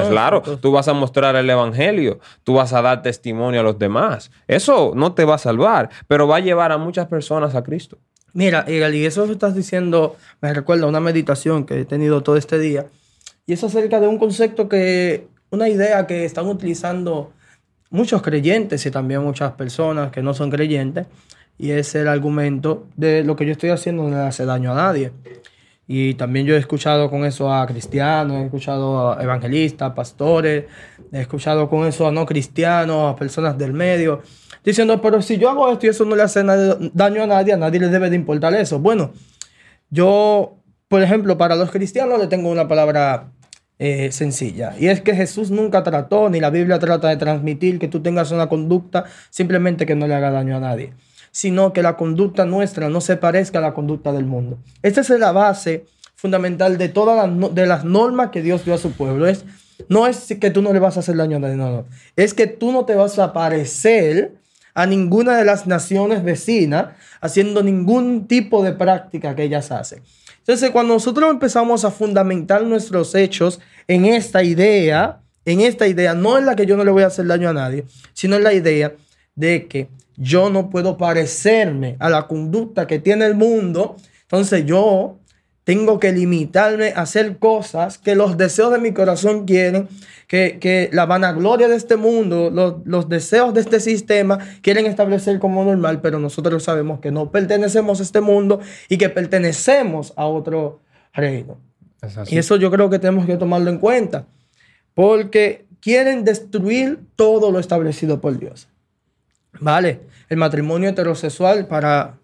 claro, 0.10 0.42
tú 0.42 0.72
vas 0.72 0.88
a 0.88 0.94
mostrar 0.94 1.36
el 1.36 1.50
evangelio, 1.50 2.20
tú 2.44 2.56
vas 2.56 2.74
a 2.74 2.82
dar 2.82 3.02
testimonio 3.02 3.60
a 3.60 3.64
los 3.64 3.78
demás. 3.78 4.32
Eso 4.48 4.94
no 4.96 5.14
te 5.14 5.26
va 5.26 5.36
a 5.36 5.40
salvar, 5.40 5.90
pero 6.08 6.28
va 6.28 6.38
a 6.38 6.40
llevar 6.40 6.72
a 6.72 6.78
muchas 6.78 7.08
personas 7.08 7.56
a 7.56 7.64
Cristo. 7.64 7.98
Mira, 8.34 8.66
y 8.68 9.06
eso 9.06 9.26
que 9.26 9.32
estás 9.32 9.56
diciendo 9.56 10.18
me 10.42 10.54
recuerda 10.54 10.88
una 10.88 11.00
meditación 11.00 11.66
que 11.66 11.82
he 11.82 11.86
tenido 11.86 12.22
todo 12.22 12.36
este 12.36 12.60
día, 12.60 12.88
y 13.48 13.54
es 13.54 13.64
acerca 13.64 14.00
de 14.00 14.08
un 14.08 14.18
concepto 14.18 14.68
que, 14.68 15.28
una 15.52 15.70
idea 15.70 16.08
que 16.08 16.26
están 16.26 16.48
utilizando 16.48 17.32
muchos 17.90 18.22
creyentes 18.22 18.86
y 18.86 18.92
también 18.92 19.24
muchas 19.24 19.54
personas 19.54 20.12
que 20.12 20.22
no 20.22 20.34
son 20.34 20.50
creyentes, 20.50 21.08
y 21.58 21.72
es 21.72 21.96
el 21.96 22.08
argumento 22.08 22.88
de 22.96 23.24
lo 23.24 23.36
que 23.36 23.46
yo 23.46 23.54
estoy 23.54 23.70
haciendo 23.70 24.04
no 24.04 24.10
le 24.10 24.24
hace 24.24 24.46
daño 24.46 24.72
a 24.72 24.76
nadie. 24.76 25.12
Y 25.88 26.16
también 26.16 26.48
yo 26.48 26.56
he 26.56 26.58
escuchado 26.58 27.10
con 27.12 27.26
eso 27.26 27.54
a 27.54 27.66
cristianos, 27.68 28.38
he 28.38 28.46
escuchado 28.46 29.14
a 29.14 29.24
evangelistas, 29.24 29.94
pastores, 29.94 30.66
he 31.12 31.22
escuchado 31.22 31.70
con 31.70 31.86
eso 31.86 32.08
a 32.08 32.12
no 32.12 32.26
cristianos, 32.26 33.14
a 33.14 33.16
personas 33.16 33.58
del 33.58 33.72
medio, 33.72 34.24
diciendo, 34.64 35.00
pero 35.00 35.22
si 35.22 35.38
yo 35.38 35.50
hago 35.50 35.72
esto 35.72 35.86
y 35.86 35.90
eso 35.90 36.04
no 36.06 36.16
le 36.16 36.24
hace 36.24 36.44
daño 36.94 37.24
a 37.24 37.28
nadie, 37.28 37.54
a 37.54 37.58
nadie 37.58 37.80
le 37.80 37.90
debe 37.90 38.10
de 38.10 38.16
importar 38.16 38.54
eso. 38.56 38.80
Bueno, 38.80 39.14
yo, 39.92 40.58
por 40.88 41.04
ejemplo, 41.04 41.38
para 41.38 41.56
los 41.56 41.70
cristianos 41.70 42.20
le 42.20 42.28
tengo 42.28 42.50
una 42.50 42.68
palabra 42.68 43.32
eh, 43.78 44.12
sencilla. 44.12 44.74
Y 44.80 44.88
es 44.88 45.02
que 45.02 45.16
Jesús 45.16 45.52
nunca 45.52 45.84
trató, 45.84 46.32
ni 46.32 46.40
la 46.40 46.50
Biblia 46.50 46.80
trata 46.80 47.10
de 47.10 47.18
transmitir 47.18 47.78
que 47.78 47.88
tú 47.88 48.02
tengas 48.02 48.32
una 48.32 48.50
conducta 48.50 49.06
simplemente 49.30 49.86
que 49.86 49.96
no 49.96 50.08
le 50.08 50.16
haga 50.16 50.32
daño 50.32 50.58
a 50.58 50.60
nadie 50.60 50.94
sino 51.36 51.74
que 51.74 51.84
la 51.84 51.98
conducta 51.98 52.46
nuestra 52.46 52.88
no 52.88 53.02
se 53.02 53.18
parezca 53.18 53.60
a 53.60 53.62
la 53.62 53.74
conducta 53.74 54.14
del 54.14 54.24
mundo. 54.24 54.58
Esta 54.82 55.02
es 55.02 55.10
la 55.10 55.34
base 55.34 55.86
fundamental 56.16 56.78
de 56.78 56.88
todas 56.88 57.30
las, 57.30 57.54
de 57.54 57.66
las 57.66 57.84
normas 57.84 58.30
que 58.30 58.42
Dios 58.42 58.64
dio 58.64 58.74
a 58.74 58.78
su 58.78 58.94
pueblo. 58.94 59.28
Es, 59.28 59.44
no 59.90 60.08
es 60.08 60.34
que 60.40 60.50
tú 60.50 60.62
no 60.62 60.72
le 60.72 60.80
vas 60.80 60.96
a 60.96 61.02
hacer 61.02 61.18
daño 61.18 61.36
a 61.36 61.40
nadie, 61.42 61.58
no, 61.58 61.70
no. 61.70 61.86
Es 62.16 62.34
que 62.34 62.48
tú 62.48 62.72
no 62.72 62.86
te 62.86 62.96
vas 62.96 63.20
a 63.20 63.34
parecer 63.34 64.36
a 64.74 64.86
ninguna 64.86 65.36
de 65.36 65.44
las 65.44 65.68
naciones 65.68 66.24
vecinas 66.24 66.96
haciendo 67.20 67.62
ningún 67.62 68.28
tipo 68.28 68.64
de 68.64 68.72
práctica 68.72 69.36
que 69.36 69.44
ellas 69.44 69.74
hacen. 69.74 70.04
Entonces, 70.38 70.72
cuando 70.72 70.94
nosotros 70.94 71.30
empezamos 71.30 71.84
a 71.84 71.92
fundamentar 71.92 72.64
nuestros 72.64 73.14
hechos 73.14 73.60
en 73.90 74.06
esta 74.06 74.42
idea, 74.42 75.20
en 75.44 75.60
esta 75.60 75.86
idea, 75.86 76.14
no 76.14 76.38
en 76.38 76.46
la 76.46 76.56
que 76.56 76.66
yo 76.66 76.78
no 76.78 76.86
le 76.86 76.92
voy 76.92 77.04
a 77.04 77.08
hacer 77.08 77.28
daño 77.28 77.50
a 77.50 77.54
nadie, 77.54 77.84
sino 78.14 78.38
en 78.38 78.44
la 78.44 78.54
idea 78.54 78.94
de 79.36 79.68
que 79.68 79.90
yo 80.18 80.50
no 80.50 80.70
puedo 80.70 80.98
parecerme 80.98 81.96
a 82.00 82.10
la 82.10 82.28
conducta 82.28 82.88
que 82.88 83.00
tiene 83.00 83.26
el 83.26 83.36
mundo, 83.36 83.96
entonces 84.24 84.66
yo 84.66 85.18
tengo 85.66 86.00
que 86.00 86.12
limitarme 86.12 86.94
a 86.96 87.02
hacer 87.02 87.38
cosas 87.38 87.98
que 87.98 88.16
los 88.16 88.38
deseos 88.38 88.72
de 88.72 88.78
mi 88.78 88.94
corazón 88.94 89.46
quieren, 89.46 89.88
que, 90.28 90.90
la 90.92 91.06
vanagloria 91.06 91.68
de 91.68 91.76
este 91.76 91.96
mundo, 91.96 92.52
los, 92.52 92.76
los, 92.86 93.10
deseos 93.10 93.54
de 93.54 93.62
este 93.62 93.80
sistema 93.80 94.38
quieren 94.62 94.86
establecer 94.86 95.40
como 95.40 95.64
normal, 95.64 96.02
pero 96.02 96.20
nosotros 96.20 96.64
sabemos 96.64 97.00
que 97.00 97.12
no 97.12 97.32
pertenecemos 97.32 98.00
a 98.00 98.04
este 98.04 98.22
mundo 98.22 98.60
y 98.90 98.98
que 98.98 99.10
pertenecemos 99.10 100.14
a 100.16 100.28
otro 100.28 100.82
reino. 101.14 101.58
Y 102.28 102.38
eso 102.38 102.56
yo 102.58 102.70
creo 102.70 102.90
que 102.90 103.00
tenemos 103.00 103.26
que 103.26 103.38
tomarlo 103.38 103.72
en 103.72 103.80
cuenta, 103.80 104.28
porque 104.94 105.66
quieren 105.80 106.24
destruir 106.24 107.00
todo 107.16 107.52
lo 107.52 107.60
establecido 107.60 108.22
por 108.22 108.38
Dios. 108.38 108.68
Vale, 109.60 110.02
el 110.30 110.38
matrimonio 110.38 110.90
heterosexual 110.90 111.68
para 111.68 112.18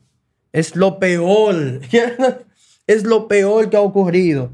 es 0.51 0.75
lo 0.75 1.00
peor, 1.00 1.81
es 2.88 3.03
lo 3.03 3.27
peor 3.27 3.69
que 3.69 3.77
ha 3.77 3.81
ocurrido. 3.81 4.51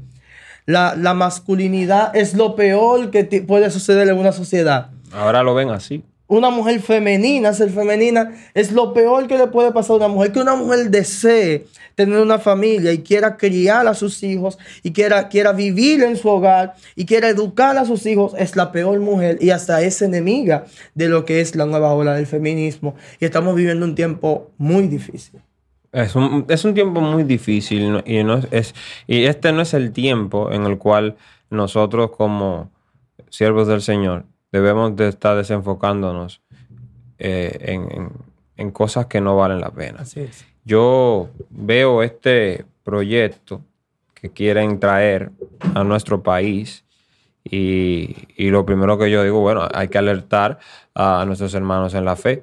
La, 0.66 0.94
la 0.94 1.14
masculinidad 1.14 2.14
es 2.14 2.34
lo 2.34 2.54
peor 2.54 3.10
que 3.10 3.24
puede 3.46 3.70
suceder 3.70 4.08
en 4.08 4.18
una 4.18 4.32
sociedad. 4.32 4.90
Ahora 5.12 5.42
lo 5.42 5.54
ven 5.54 5.70
así 5.70 6.04
una 6.28 6.50
mujer 6.50 6.80
femenina, 6.80 7.54
ser 7.54 7.70
femenina, 7.70 8.32
es 8.54 8.70
lo 8.70 8.92
peor 8.92 9.26
que 9.26 9.38
le 9.38 9.46
puede 9.46 9.72
pasar 9.72 9.94
a 9.94 9.96
una 9.96 10.08
mujer. 10.08 10.32
Que 10.32 10.40
una 10.40 10.54
mujer 10.54 10.90
desee 10.90 11.66
tener 11.94 12.20
una 12.20 12.38
familia 12.38 12.92
y 12.92 12.98
quiera 12.98 13.36
criar 13.36 13.88
a 13.88 13.94
sus 13.94 14.22
hijos 14.22 14.58
y 14.82 14.92
quiera, 14.92 15.28
quiera 15.28 15.52
vivir 15.52 16.02
en 16.02 16.16
su 16.16 16.28
hogar 16.28 16.74
y 16.94 17.06
quiera 17.06 17.28
educar 17.28 17.78
a 17.78 17.86
sus 17.86 18.04
hijos, 18.06 18.34
es 18.38 18.54
la 18.56 18.70
peor 18.70 19.00
mujer 19.00 19.38
y 19.40 19.50
hasta 19.50 19.82
es 19.82 20.00
enemiga 20.02 20.66
de 20.94 21.08
lo 21.08 21.24
que 21.24 21.40
es 21.40 21.56
la 21.56 21.64
nueva 21.64 21.94
ola 21.94 22.14
del 22.14 22.26
feminismo. 22.26 22.94
Y 23.18 23.24
estamos 23.24 23.56
viviendo 23.56 23.86
un 23.86 23.94
tiempo 23.94 24.50
muy 24.58 24.86
difícil. 24.86 25.40
Es 25.92 26.14
un, 26.14 26.44
es 26.48 26.64
un 26.66 26.74
tiempo 26.74 27.00
muy 27.00 27.24
difícil 27.24 28.02
y, 28.04 28.22
no 28.22 28.40
es, 28.50 28.74
y 29.06 29.24
este 29.24 29.52
no 29.52 29.62
es 29.62 29.72
el 29.72 29.92
tiempo 29.92 30.52
en 30.52 30.66
el 30.66 30.76
cual 30.76 31.16
nosotros 31.48 32.10
como 32.10 32.70
siervos 33.30 33.66
del 33.66 33.80
Señor 33.80 34.26
debemos 34.52 34.96
de 34.96 35.08
estar 35.08 35.36
desenfocándonos 35.36 36.42
eh, 37.18 37.78
en, 38.56 38.70
cosas 38.72 39.06
que 39.06 39.20
no 39.20 39.36
valen 39.36 39.60
la 39.60 39.70
pena. 39.70 40.04
Yo 40.64 41.28
veo 41.50 42.02
este 42.02 42.64
proyecto 42.82 43.62
que 44.14 44.30
quieren 44.30 44.80
traer 44.80 45.30
a 45.74 45.84
nuestro 45.84 46.22
país 46.22 46.84
y, 47.44 48.16
lo 48.36 48.66
primero 48.66 48.98
que 48.98 49.10
yo 49.10 49.22
digo, 49.22 49.40
bueno, 49.40 49.66
hay 49.72 49.88
que 49.88 49.98
alertar 49.98 50.58
a 50.94 51.24
nuestros 51.26 51.54
hermanos 51.54 51.94
en 51.94 52.04
la 52.04 52.16
fe 52.16 52.42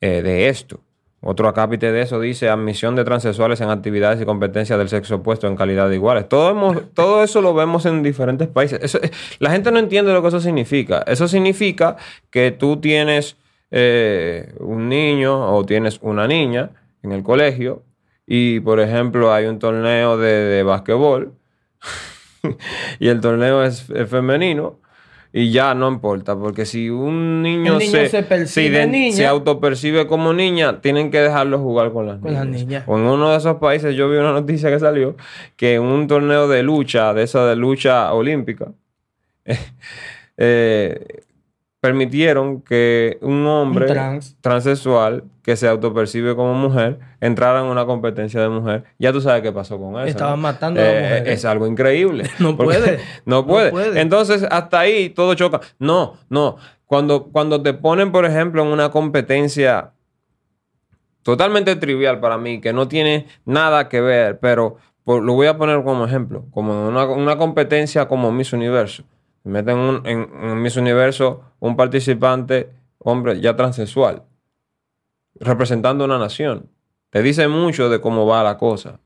eh, 0.00 0.22
de 0.22 0.48
esto. 0.48 0.80
Otro 1.28 1.48
acápite 1.48 1.90
de 1.90 2.02
eso 2.02 2.20
dice 2.20 2.48
admisión 2.48 2.94
de 2.94 3.02
transexuales 3.04 3.60
en 3.60 3.68
actividades 3.70 4.20
y 4.20 4.24
competencias 4.24 4.78
del 4.78 4.88
sexo 4.88 5.16
opuesto 5.16 5.48
en 5.48 5.56
calidad 5.56 5.88
de 5.88 5.96
iguales. 5.96 6.28
Todo, 6.28 6.50
hemos- 6.50 6.82
todo 6.94 7.24
eso 7.24 7.42
lo 7.42 7.52
vemos 7.52 7.84
en 7.84 8.02
diferentes 8.04 8.46
países. 8.46 8.78
Eso- 8.82 9.00
la 9.40 9.50
gente 9.50 9.72
no 9.72 9.78
entiende 9.80 10.12
lo 10.12 10.22
que 10.22 10.28
eso 10.28 10.40
significa. 10.40 11.02
Eso 11.06 11.26
significa 11.26 11.96
que 12.30 12.52
tú 12.52 12.76
tienes 12.76 13.36
eh, 13.72 14.54
un 14.60 14.88
niño 14.88 15.52
o 15.52 15.66
tienes 15.66 15.98
una 16.00 16.28
niña 16.28 16.70
en 17.02 17.10
el 17.10 17.24
colegio 17.24 17.82
y, 18.24 18.60
por 18.60 18.78
ejemplo, 18.78 19.32
hay 19.32 19.46
un 19.46 19.58
torneo 19.58 20.16
de, 20.16 20.30
de 20.32 20.62
basquetbol 20.62 21.32
y 23.00 23.08
el 23.08 23.20
torneo 23.20 23.64
es 23.64 23.82
femenino 24.08 24.78
y 25.38 25.50
ya 25.52 25.74
no 25.74 25.88
importa, 25.88 26.34
porque 26.34 26.64
si 26.64 26.88
un 26.88 27.42
niño, 27.42 27.78
se, 27.78 28.08
se 28.08 28.22
percibe 28.22 28.84
ident- 28.84 28.90
niña. 28.90 29.12
se 29.16 29.26
autopercibe 29.26 30.06
como 30.06 30.32
niña, 30.32 30.80
tienen 30.80 31.10
que 31.10 31.18
dejarlo 31.20 31.58
jugar 31.58 31.92
con 31.92 32.06
las 32.06 32.20
Con 32.20 32.30
niñas. 32.30 32.46
las 32.46 32.54
niñas. 32.54 32.84
O 32.86 32.96
en 32.96 33.04
uno 33.04 33.30
de 33.30 33.36
esos 33.36 33.56
países 33.56 33.94
yo 33.94 34.08
vi 34.08 34.16
una 34.16 34.32
noticia 34.32 34.70
que 34.70 34.80
salió 34.80 35.14
que 35.56 35.74
en 35.74 35.82
un 35.82 36.06
torneo 36.06 36.48
de 36.48 36.62
lucha, 36.62 37.12
de 37.12 37.24
esa 37.24 37.44
de 37.46 37.54
lucha 37.54 38.14
olímpica, 38.14 38.72
eh, 40.36 41.04
permitieron 41.80 42.62
que 42.62 43.18
un 43.20 43.46
hombre 43.46 43.86
Un 43.86 43.92
trans. 43.92 44.36
transexual 44.40 45.24
que 45.46 45.54
se 45.54 45.68
autopercibe 45.68 46.34
como 46.34 46.54
mujer 46.54 46.98
entrara 47.20 47.60
en 47.60 47.66
una 47.66 47.86
competencia 47.86 48.40
de 48.40 48.48
mujer. 48.48 48.82
Ya 48.98 49.12
tú 49.12 49.20
sabes 49.20 49.42
qué 49.42 49.52
pasó 49.52 49.78
con 49.78 49.94
eso. 49.94 50.06
Estaban 50.08 50.32
¿no? 50.34 50.42
matando 50.42 50.80
a 50.80 50.84
las 50.84 50.92
Eh, 50.92 51.00
mujeres. 51.02 51.28
Es 51.38 51.44
algo 51.44 51.68
increíble. 51.68 52.24
No 52.40 52.56
puede. 52.56 52.98
No 53.24 53.42
No 53.42 53.46
puede. 53.46 54.00
Entonces, 54.00 54.44
hasta 54.50 54.80
ahí 54.80 55.10
todo 55.10 55.34
choca. 55.34 55.60
No, 55.78 56.14
no. 56.28 56.56
Cuando, 56.84 57.26
cuando 57.30 57.62
te 57.62 57.74
ponen, 57.74 58.10
por 58.10 58.24
ejemplo, 58.26 58.62
en 58.62 58.68
una 58.68 58.90
competencia 58.90 59.92
totalmente 61.22 61.76
trivial 61.76 62.18
para 62.20 62.38
mí, 62.38 62.60
que 62.60 62.72
no 62.72 62.88
tiene 62.88 63.26
nada 63.44 63.88
que 63.88 64.00
ver, 64.00 64.38
pero 64.40 64.76
por- 65.04 65.22
lo 65.22 65.34
voy 65.34 65.46
a 65.46 65.56
poner 65.56 65.82
como 65.84 66.04
ejemplo, 66.06 66.44
como 66.50 66.88
una, 66.88 67.04
una 67.06 67.36
competencia 67.38 68.08
como 68.08 68.32
Miss 68.32 68.52
Universo. 68.52 69.04
Meten 69.44 69.78
un- 69.78 70.02
en, 70.06 70.28
en 70.42 70.60
Miss 70.62 70.76
Universo 70.76 71.42
un 71.60 71.76
participante, 71.76 72.70
hombre, 72.98 73.40
ya 73.40 73.54
transexual, 73.54 74.24
representando 75.40 76.04
una 76.04 76.18
nación. 76.18 76.68
Te 77.10 77.22
dice 77.22 77.48
mucho 77.48 77.88
de 77.88 78.00
cómo 78.00 78.26
va 78.26 78.42
la 78.42 78.58
cosa. 78.58 79.00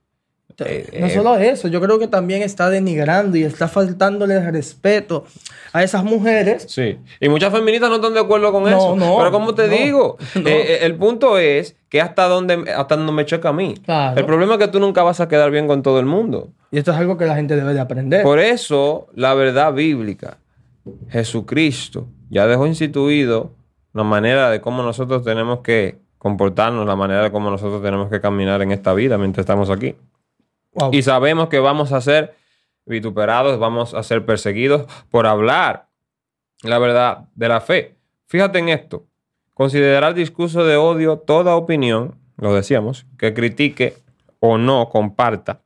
Eh, 0.62 0.98
No 1.00 1.06
eh, 1.06 1.10
solo 1.10 1.36
eso, 1.36 1.68
yo 1.68 1.80
creo 1.80 1.98
que 1.98 2.06
también 2.06 2.42
está 2.42 2.68
denigrando 2.68 3.38
y 3.38 3.44
está 3.44 3.66
faltándole 3.66 4.50
respeto 4.50 5.24
a 5.72 5.82
esas 5.82 6.04
mujeres. 6.04 6.66
Sí. 6.68 6.98
Y 7.18 7.28
muchas 7.30 7.50
feministas 7.50 7.88
no 7.88 7.96
están 7.96 8.12
de 8.12 8.20
acuerdo 8.20 8.52
con 8.52 8.64
No, 8.64 8.68
eso. 8.68 8.96
no, 8.96 9.16
Pero 9.16 9.32
como 9.32 9.54
te 9.54 9.68
no, 9.68 9.74
digo, 9.74 10.18
eh, 10.34 10.80
el 10.82 10.96
punto 10.96 11.38
es 11.38 11.76
que 11.88 12.02
hasta 12.02 12.24
donde, 12.28 12.70
hasta 12.76 12.96
donde 12.96 13.12
me 13.12 13.24
choca 13.24 13.48
a 13.50 13.52
mí. 13.54 13.74
Claro. 13.82 14.20
El 14.20 14.26
problema 14.26 14.54
es 14.54 14.58
que 14.58 14.68
tú 14.68 14.80
nunca 14.80 15.02
vas 15.02 15.20
a 15.20 15.28
quedar 15.28 15.50
bien 15.50 15.66
con 15.66 15.82
todo 15.82 15.98
el 15.98 16.06
mundo. 16.06 16.50
Y 16.70 16.76
esto 16.78 16.90
es 16.92 16.98
algo 16.98 17.16
que 17.16 17.24
la 17.24 17.36
gente 17.36 17.56
debe 17.56 17.72
de 17.72 17.80
aprender. 17.80 18.22
Por 18.22 18.38
eso, 18.38 19.06
la 19.14 19.32
verdad 19.32 19.72
bíblica, 19.72 20.36
Jesucristo 21.08 22.06
ya 22.28 22.46
dejó 22.46 22.66
instituido 22.66 23.52
la 23.92 24.04
manera 24.04 24.50
de 24.50 24.60
cómo 24.60 24.82
nosotros 24.82 25.24
tenemos 25.24 25.60
que 25.60 25.98
comportarnos, 26.20 26.86
la 26.86 26.96
manera 26.96 27.22
de 27.22 27.32
cómo 27.32 27.50
nosotros 27.50 27.82
tenemos 27.82 28.10
que 28.10 28.20
caminar 28.20 28.60
en 28.60 28.72
esta 28.72 28.92
vida 28.92 29.16
mientras 29.16 29.44
estamos 29.44 29.70
aquí. 29.70 29.96
Wow. 30.74 30.90
Y 30.92 31.02
sabemos 31.02 31.48
que 31.48 31.60
vamos 31.60 31.92
a 31.92 32.02
ser 32.02 32.34
vituperados, 32.84 33.58
vamos 33.58 33.94
a 33.94 34.02
ser 34.02 34.26
perseguidos 34.26 34.86
por 35.10 35.26
hablar 35.26 35.88
la 36.62 36.78
verdad 36.78 37.28
de 37.34 37.48
la 37.48 37.62
fe. 37.62 37.96
Fíjate 38.26 38.58
en 38.58 38.68
esto. 38.68 39.06
Considerar 39.54 40.12
discurso 40.12 40.62
de 40.64 40.76
odio 40.76 41.16
toda 41.16 41.56
opinión, 41.56 42.16
lo 42.36 42.54
decíamos, 42.54 43.06
que 43.18 43.32
critique 43.32 43.94
o 44.40 44.58
no 44.58 44.90
comparta 44.90 45.62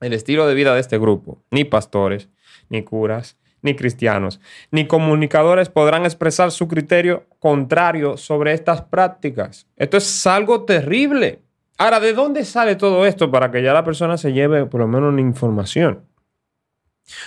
el 0.00 0.12
estilo 0.12 0.46
de 0.46 0.54
vida 0.54 0.72
de 0.72 0.80
este 0.80 0.98
grupo. 0.98 1.42
Ni 1.50 1.64
pastores, 1.64 2.28
ni 2.68 2.84
curas, 2.84 3.38
ni 3.60 3.74
cristianos, 3.74 4.40
ni 4.70 4.86
comunicadores 4.86 5.68
podrán 5.68 6.04
expresar 6.04 6.52
su 6.52 6.68
criterio 6.68 7.26
contrario 7.40 8.16
sobre 8.16 8.52
estas 8.52 8.82
prácticas. 8.82 9.66
Esto 9.74 9.96
es 9.96 10.26
algo 10.26 10.64
terrible. 10.64 11.42
Ahora, 11.78 11.98
¿de 11.98 12.12
dónde 12.12 12.44
sale 12.44 12.76
todo 12.76 13.06
esto 13.06 13.30
para 13.30 13.50
que 13.50 13.62
ya 13.62 13.72
la 13.72 13.82
persona 13.82 14.18
se 14.18 14.32
lleve 14.32 14.66
por 14.66 14.80
lo 14.80 14.86
menos 14.86 15.08
una 15.12 15.22
información? 15.22 16.04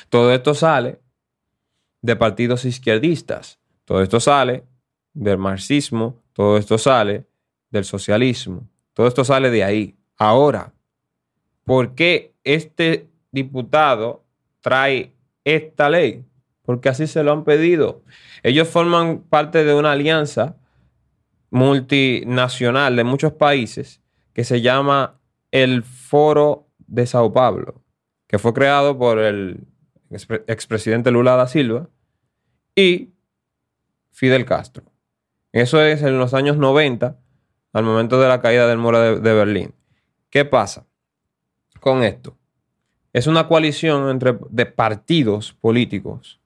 Todo 0.10 0.32
esto 0.32 0.54
sale 0.54 1.02
de 2.02 2.16
partidos 2.16 2.64
izquierdistas. 2.64 3.60
Todo 3.86 4.04
esto 4.04 4.20
sale 4.20 4.64
del 5.14 5.40
marxismo. 5.40 6.22
Todo 6.34 6.58
esto 6.58 6.78
sale 6.78 7.26
del 7.72 7.84
socialismo. 7.84 8.70
Todo 8.94 9.08
esto 9.08 9.26
sale 9.26 9.50
de 9.50 9.64
ahí. 9.64 9.96
Ahora, 10.18 10.72
¿por 11.64 11.96
qué 11.96 12.36
este 12.44 13.08
diputado 13.32 14.24
trae 14.62 15.12
esta 15.44 15.90
ley? 15.90 16.24
Porque 16.64 16.90
así 16.90 17.08
se 17.08 17.24
lo 17.24 17.32
han 17.34 17.44
pedido. 17.44 18.04
Ellos 18.42 18.68
forman 18.68 19.20
parte 19.20 19.64
de 19.64 19.74
una 19.74 19.92
alianza 19.92 20.56
multinacional 21.50 22.96
de 22.96 23.04
muchos 23.04 23.34
países 23.34 24.02
que 24.34 24.44
se 24.44 24.62
llama 24.62 25.20
el 25.52 25.84
Foro 25.84 26.68
de 26.88 27.06
Sao 27.06 27.32
Paulo, 27.32 27.82
que 28.28 28.40
fue 28.40 28.54
creado 28.54 28.98
por 28.98 29.20
el 29.20 29.68
expre- 30.10 30.44
expresidente 30.48 31.12
Lula 31.12 31.36
da 31.36 31.48
Silva 31.48 31.90
y 32.76 33.12
Fidel 34.12 34.46
Castro. 34.46 34.86
Eso 35.52 35.82
es 35.82 36.02
en 36.02 36.18
los 36.18 36.34
años 36.34 36.58
90, 36.58 37.20
al 37.74 37.84
momento 37.84 38.20
de 38.20 38.28
la 38.28 38.42
caída 38.42 38.68
del 38.68 38.78
muro 38.80 39.00
de, 39.00 39.20
de 39.20 39.34
Berlín. 39.34 39.74
¿Qué 40.30 40.46
pasa 40.46 40.88
con 41.80 42.04
esto? 42.04 42.36
Es 43.14 43.28
una 43.28 43.48
coalición 43.48 44.10
entre 44.10 44.38
de 44.50 44.66
partidos 44.66 45.54
políticos. 45.54 46.40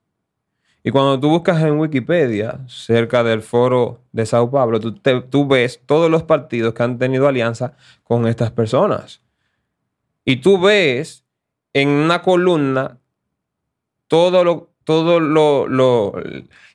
Y 0.88 0.92
cuando 0.92 1.20
tú 1.20 1.28
buscas 1.30 1.62
en 1.64 1.78
Wikipedia, 1.78 2.62
cerca 2.68 3.22
del 3.22 3.42
foro 3.42 4.00
de 4.14 4.26
Sao 4.26 4.50
Paulo, 4.50 4.80
tú, 4.80 4.94
te- 4.98 5.20
tú 5.20 5.46
ves 5.46 5.82
todos 5.86 6.10
los 6.10 6.24
partidos 6.24 6.74
que 6.74 6.82
han 6.82 6.98
tenido 6.98 7.28
alianza 7.28 7.74
con 8.06 8.26
estas 8.26 8.52
personas. 8.52 9.20
Y 10.24 10.38
tú 10.38 10.62
ves 10.62 11.26
en 11.74 11.90
una 11.90 12.22
columna 12.22 13.00
todo 14.08 14.46
lo, 14.46 14.70
todo 14.86 15.20
lo, 15.20 16.14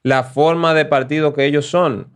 la 0.03 0.25
forma 0.25 0.75
de 0.75 0.85
partido 0.85 1.33
que 1.33 1.47
ellos 1.47 1.65
son. 1.65 2.09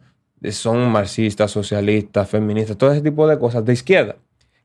Son 0.50 0.92
marxistas, 0.92 1.50
socialistas, 1.50 2.28
feministas, 2.28 2.76
todo 2.76 2.92
ese 2.92 3.00
tipo 3.00 3.26
de 3.26 3.38
cosas 3.38 3.64
de 3.64 3.72
izquierda, 3.72 4.16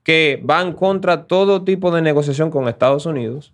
que 0.04 0.42
van 0.44 0.74
contra 0.74 1.28
todo 1.28 1.64
tipo 1.64 1.92
de 1.92 2.02
negociación 2.02 2.52
con 2.52 2.68
Estados 2.68 3.06
Unidos. 3.06 3.54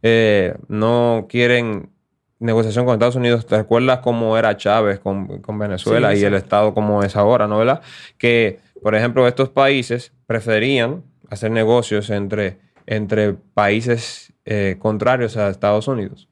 Eh, 0.00 0.54
no 0.68 1.26
quieren 1.28 1.90
negociación 2.38 2.84
con 2.84 2.94
Estados 2.94 3.16
Unidos. 3.16 3.46
¿Te 3.46 3.56
acuerdas 3.56 4.00
cómo 4.00 4.36
era 4.36 4.56
Chávez 4.56 4.98
con, 4.98 5.40
con 5.40 5.58
Venezuela 5.58 6.12
Sí, 6.14 6.20
y 6.20 6.24
el. 6.24 6.34
Estado 6.34 6.74
como 6.74 7.02
es 7.02 7.16
ahora, 7.16 7.46
¿no? 7.46 7.58
¿Verdad? 7.58 7.80
Que, 8.18 8.60
por 8.82 8.94
ejemplo, 8.94 9.26
estos 9.26 9.48
países 9.48 10.12
preferían 10.26 11.02
hacer 11.30 11.50
negocios 11.50 12.10
entre, 12.10 12.58
entre 12.86 13.34
países 13.34 14.32
eh, 14.44 14.76
contrarios 14.78 15.36
a 15.36 15.48
Estados 15.48 15.88
Unidos 15.88 16.28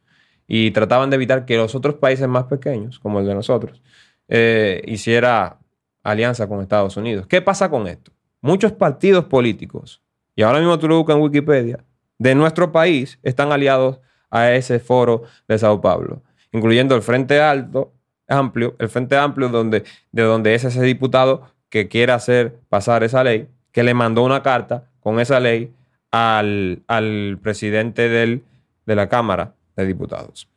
y 0.47 0.71
trataban 0.73 1.11
de 1.11 1.17
evitar 1.17 1.47
que 1.47 1.57
los 1.57 1.75
otros 1.75 1.95
países 1.95 2.29
más 2.29 2.45
pequeños, 2.45 2.99
como 2.99 3.21
el 3.21 3.27
de 3.27 3.35
nosotros, 3.35 3.83
eh, 4.29 4.83
hiciera 4.87 5.59
alianza 6.03 6.47
con 6.47 6.61
Estados 6.61 6.97
Unidos. 6.97 7.27
¿Qué 7.27 7.41
pasa 7.41 7.71
con 7.71 7.87
esto? 7.87 8.13
Muchos 8.41 8.73
partidos 8.73 9.25
políticos, 9.25 10.03
y 10.37 10.43
ahora 10.43 10.59
mismo 10.59 10.79
tú 10.79 10.87
lo 10.87 10.99
buscas 10.99 11.17
en 11.17 11.23
Wikipedia, 11.23 11.85
de 12.19 12.35
nuestro 12.35 12.73
país 12.73 13.19
están 13.23 13.53
aliados 13.53 14.01
a 14.31 14.53
ese 14.53 14.79
foro 14.79 15.25
de 15.49 15.59
Sao 15.59 15.81
Paulo, 15.81 16.23
incluyendo 16.53 16.95
el 16.95 17.03
Frente 17.03 17.41
Alto, 17.41 17.93
Amplio, 18.29 18.75
el 18.79 18.89
Frente 18.89 19.17
Amplio 19.17 19.49
donde, 19.49 19.85
de 20.13 20.23
donde 20.23 20.55
es 20.55 20.65
ese 20.65 20.83
diputado 20.83 21.49
que 21.69 21.89
quiere 21.89 22.13
hacer 22.13 22.59
pasar 22.69 23.05
esa 23.05 23.25
ley, 23.25 23.49
que 23.73 23.83
le 23.83 23.95
mandó 23.95 24.23
una 24.23 24.43
carta 24.43 24.91
con 25.01 25.21
esa 25.21 25.41
ley 25.41 25.73
al, 26.11 26.83
al 26.87 27.39
presidente 27.43 28.09
del, 28.09 28.45
de 28.87 28.95
la 28.95 29.09
Cámara 29.09 29.55
de 29.77 29.87
Diputados. 29.87 30.49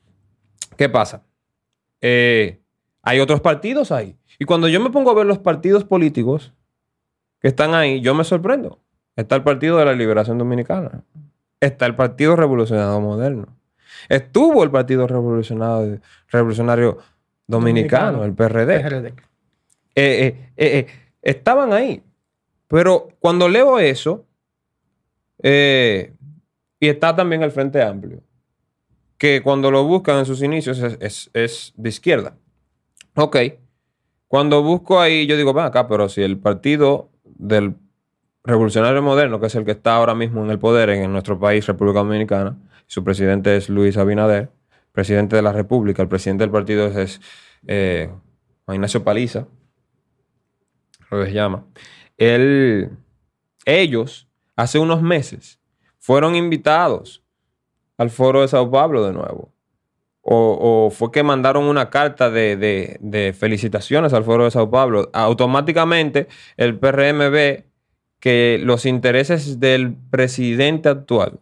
¿Qué 0.75 0.89
pasa? 0.89 1.23
Eh, 2.01 2.59
hay 3.01 3.19
otros 3.19 3.41
partidos 3.41 3.91
ahí. 3.91 4.15
Y 4.39 4.45
cuando 4.45 4.67
yo 4.67 4.79
me 4.79 4.91
pongo 4.91 5.09
a 5.09 5.15
ver 5.15 5.25
los 5.25 5.39
partidos 5.39 5.83
políticos 5.83 6.53
que 7.41 7.47
están 7.47 7.73
ahí, 7.73 8.01
yo 8.01 8.13
me 8.13 8.23
sorprendo. 8.23 8.79
Está 9.15 9.35
el 9.35 9.43
Partido 9.43 9.77
de 9.77 9.85
la 9.85 9.93
Liberación 9.93 10.37
Dominicana. 10.37 11.03
Está 11.59 11.87
el 11.87 11.95
Partido 11.95 12.35
Revolucionario 12.35 13.01
Moderno. 13.01 13.56
Estuvo 14.09 14.63
el 14.63 14.71
Partido 14.71 15.05
Revolucionario, 15.07 15.99
Revolucionario 16.29 16.97
Dominicano, 17.47 18.19
Dominicano. 18.19 18.23
el 18.25 18.33
PRD. 18.33 18.79
PRD. 18.81 19.07
Eh, 19.07 19.15
eh, 19.95 20.47
eh, 20.57 20.87
estaban 21.21 21.73
ahí. 21.73 22.03
Pero 22.67 23.09
cuando 23.19 23.47
leo 23.49 23.79
eso, 23.79 24.25
eh, 25.41 26.13
y 26.79 26.87
está 26.89 27.15
también 27.15 27.43
el 27.43 27.51
Frente 27.51 27.81
Amplio, 27.81 28.21
que 29.17 29.41
cuando 29.41 29.71
lo 29.71 29.83
buscan 29.83 30.17
en 30.19 30.25
sus 30.25 30.41
inicios 30.43 30.79
es, 30.79 30.97
es- 30.99 31.29
es 31.33 31.73
de 31.75 31.89
izquierda. 31.89 32.35
Ok. 33.15 33.37
Cuando 34.27 34.61
busco 34.61 34.99
ahí, 34.99 35.25
yo 35.25 35.37
digo, 35.37 35.53
ven 35.53 35.65
acá, 35.65 35.87
pero 35.87 36.09
si 36.09 36.21
el 36.21 36.37
partido 36.37 37.09
del 37.23 37.75
revolucionario 38.43 39.01
moderno, 39.01 39.39
que 39.39 39.47
es 39.47 39.55
el 39.55 39.65
que 39.65 39.71
está 39.71 39.95
ahora 39.95 40.13
mismo 40.13 40.43
en 40.43 40.51
el 40.51 40.59
poder 40.59 40.89
en 40.89 41.11
nuestro 41.11 41.39
país, 41.39 41.65
República 41.65 41.99
Dominicana. 41.99 42.57
Su 42.87 43.03
presidente 43.03 43.55
es 43.57 43.69
Luis 43.69 43.97
Abinader, 43.97 44.49
presidente 44.93 45.35
de 45.35 45.41
la 45.41 45.51
República. 45.51 46.01
El 46.01 46.07
presidente 46.07 46.43
del 46.43 46.51
partido 46.51 46.87
es, 46.87 47.21
eh, 47.67 48.09
Ignacio 48.69 49.03
Paliza, 49.03 49.47
lo 51.11 51.19
que 51.19 51.27
se 51.27 51.33
llama. 51.33 51.65
Ellos, 53.65 54.27
hace 54.55 54.79
unos 54.79 55.01
meses, 55.01 55.59
fueron 55.99 56.35
invitados 56.35 57.23
al 57.97 58.09
foro 58.09 58.41
de 58.41 58.47
Sao 58.47 58.71
Paulo 58.71 59.05
de 59.05 59.13
nuevo. 59.13 59.53
O, 60.29 60.89
fue 60.91 61.09
que 61.11 61.23
mandaron 61.23 61.63
una 61.63 61.89
carta 61.89 62.29
de, 62.29 63.35
felicitaciones 63.37 64.13
al 64.13 64.23
foro 64.23 64.43
de 64.43 64.51
Sao 64.51 64.69
Paulo. 64.69 65.09
Automáticamente 65.13 66.27
el 66.57 66.77
PRM 66.77 67.31
ve 67.31 67.65
que 68.19 68.59
los 68.61 68.85
intereses 68.85 69.59
del 69.59 69.95
presidente 70.09 70.89
actual 70.89 71.39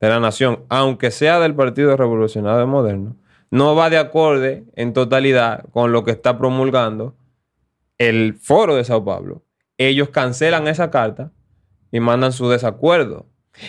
de 0.00 0.08
la 0.08 0.20
nación, 0.20 0.64
aunque 0.68 1.10
sea 1.10 1.40
del 1.40 1.54
Partido 1.54 1.96
Revolucionario 1.96 2.66
Moderno, 2.66 3.16
no 3.50 3.74
va 3.74 3.90
de 3.90 3.98
acorde 3.98 4.64
en 4.74 4.92
totalidad 4.92 5.64
con 5.70 5.92
lo 5.92 6.04
que 6.04 6.10
está 6.10 6.38
promulgando 6.38 7.16
el 7.98 8.34
foro 8.34 8.76
de 8.76 8.84
Sao 8.84 9.04
Paulo. 9.04 9.42
Ellos 9.76 10.10
cancelan 10.10 10.68
esa 10.68 10.90
carta 10.90 11.32
y 11.90 12.00
mandan 12.00 12.32
su 12.32 12.48
desacuerdo. 12.48 13.26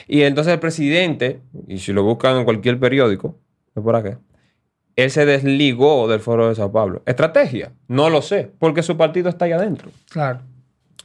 Y 0.07 0.21
entonces 0.21 0.53
el 0.53 0.59
presidente, 0.59 1.41
y 1.67 1.79
si 1.79 1.93
lo 1.93 2.03
buscan 2.03 2.37
en 2.37 2.45
cualquier 2.45 2.79
periódico, 2.79 3.39
es 3.75 3.81
por 3.81 3.95
acá, 3.95 4.19
él 4.95 5.09
se 5.11 5.25
desligó 5.25 6.07
del 6.07 6.19
foro 6.19 6.49
de 6.49 6.55
Sao 6.55 6.71
Paulo. 6.71 7.01
¿Estrategia? 7.05 7.71
No 7.87 8.09
lo 8.09 8.21
sé, 8.21 8.51
porque 8.59 8.83
su 8.83 8.97
partido 8.97 9.29
está 9.29 9.45
ahí 9.45 9.53
adentro. 9.53 9.89
Claro. 10.09 10.41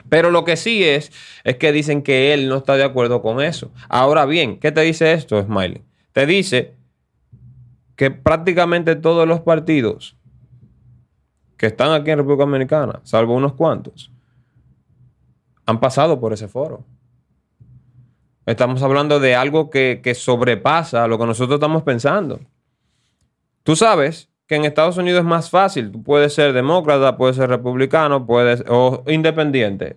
Pero 0.09 0.31
lo 0.31 0.45
que 0.45 0.57
sí 0.57 0.85
es, 0.85 1.11
es 1.45 1.57
que 1.57 1.73
dicen 1.73 2.03
que 2.03 2.35
él 2.35 2.49
no 2.49 2.59
está 2.59 2.77
de 2.77 2.85
acuerdo 2.85 3.23
con 3.23 3.41
eso. 3.41 3.71
Ahora 3.89 4.27
bien, 4.27 4.59
¿qué 4.59 4.71
te 4.71 4.83
dice 4.83 5.13
esto, 5.13 5.43
Smiley? 5.43 5.83
Te 6.13 6.27
dice 6.27 6.75
que 7.97 8.11
prácticamente 8.11 8.97
todos 8.97 9.27
los 9.27 9.41
partidos 9.41 10.17
que 11.57 11.67
están 11.67 11.93
aquí 11.93 12.11
en 12.11 12.19
República 12.19 12.45
Dominicana, 12.45 13.01
salvo 13.05 13.35
unos 13.35 13.55
cuantos, 13.55 14.11
han 15.67 15.81
pasado 15.81 16.21
por 16.21 16.33
ese 16.33 16.49
foro. 16.49 16.85
Estamos 18.47 18.83
hablando 18.83 19.21
de 19.21 19.35
algo 19.35 19.71
que, 19.71 20.15
sobrepasa 20.15 21.09
lo 21.09 21.19
que 21.19 21.27
nosotros 21.27 21.57
estamos 21.57 21.83
pensando. 21.83 22.41
Tú 23.63 23.75
sabes 23.75 24.29
que 24.47 24.57
en 24.57 24.65
Estados 24.65 24.97
Unidos 24.97 25.21
es 25.21 25.27
más 25.27 25.51
fácil. 25.51 25.91
Tú 25.91 26.03
puedes 26.03 26.35
ser 26.35 26.53
demócrata, 26.53 27.17
puedes 27.17 27.37
ser 27.37 27.49
republicano, 27.49 28.27
puedes 28.27 28.65
o 28.69 29.03
independiente. 29.07 29.97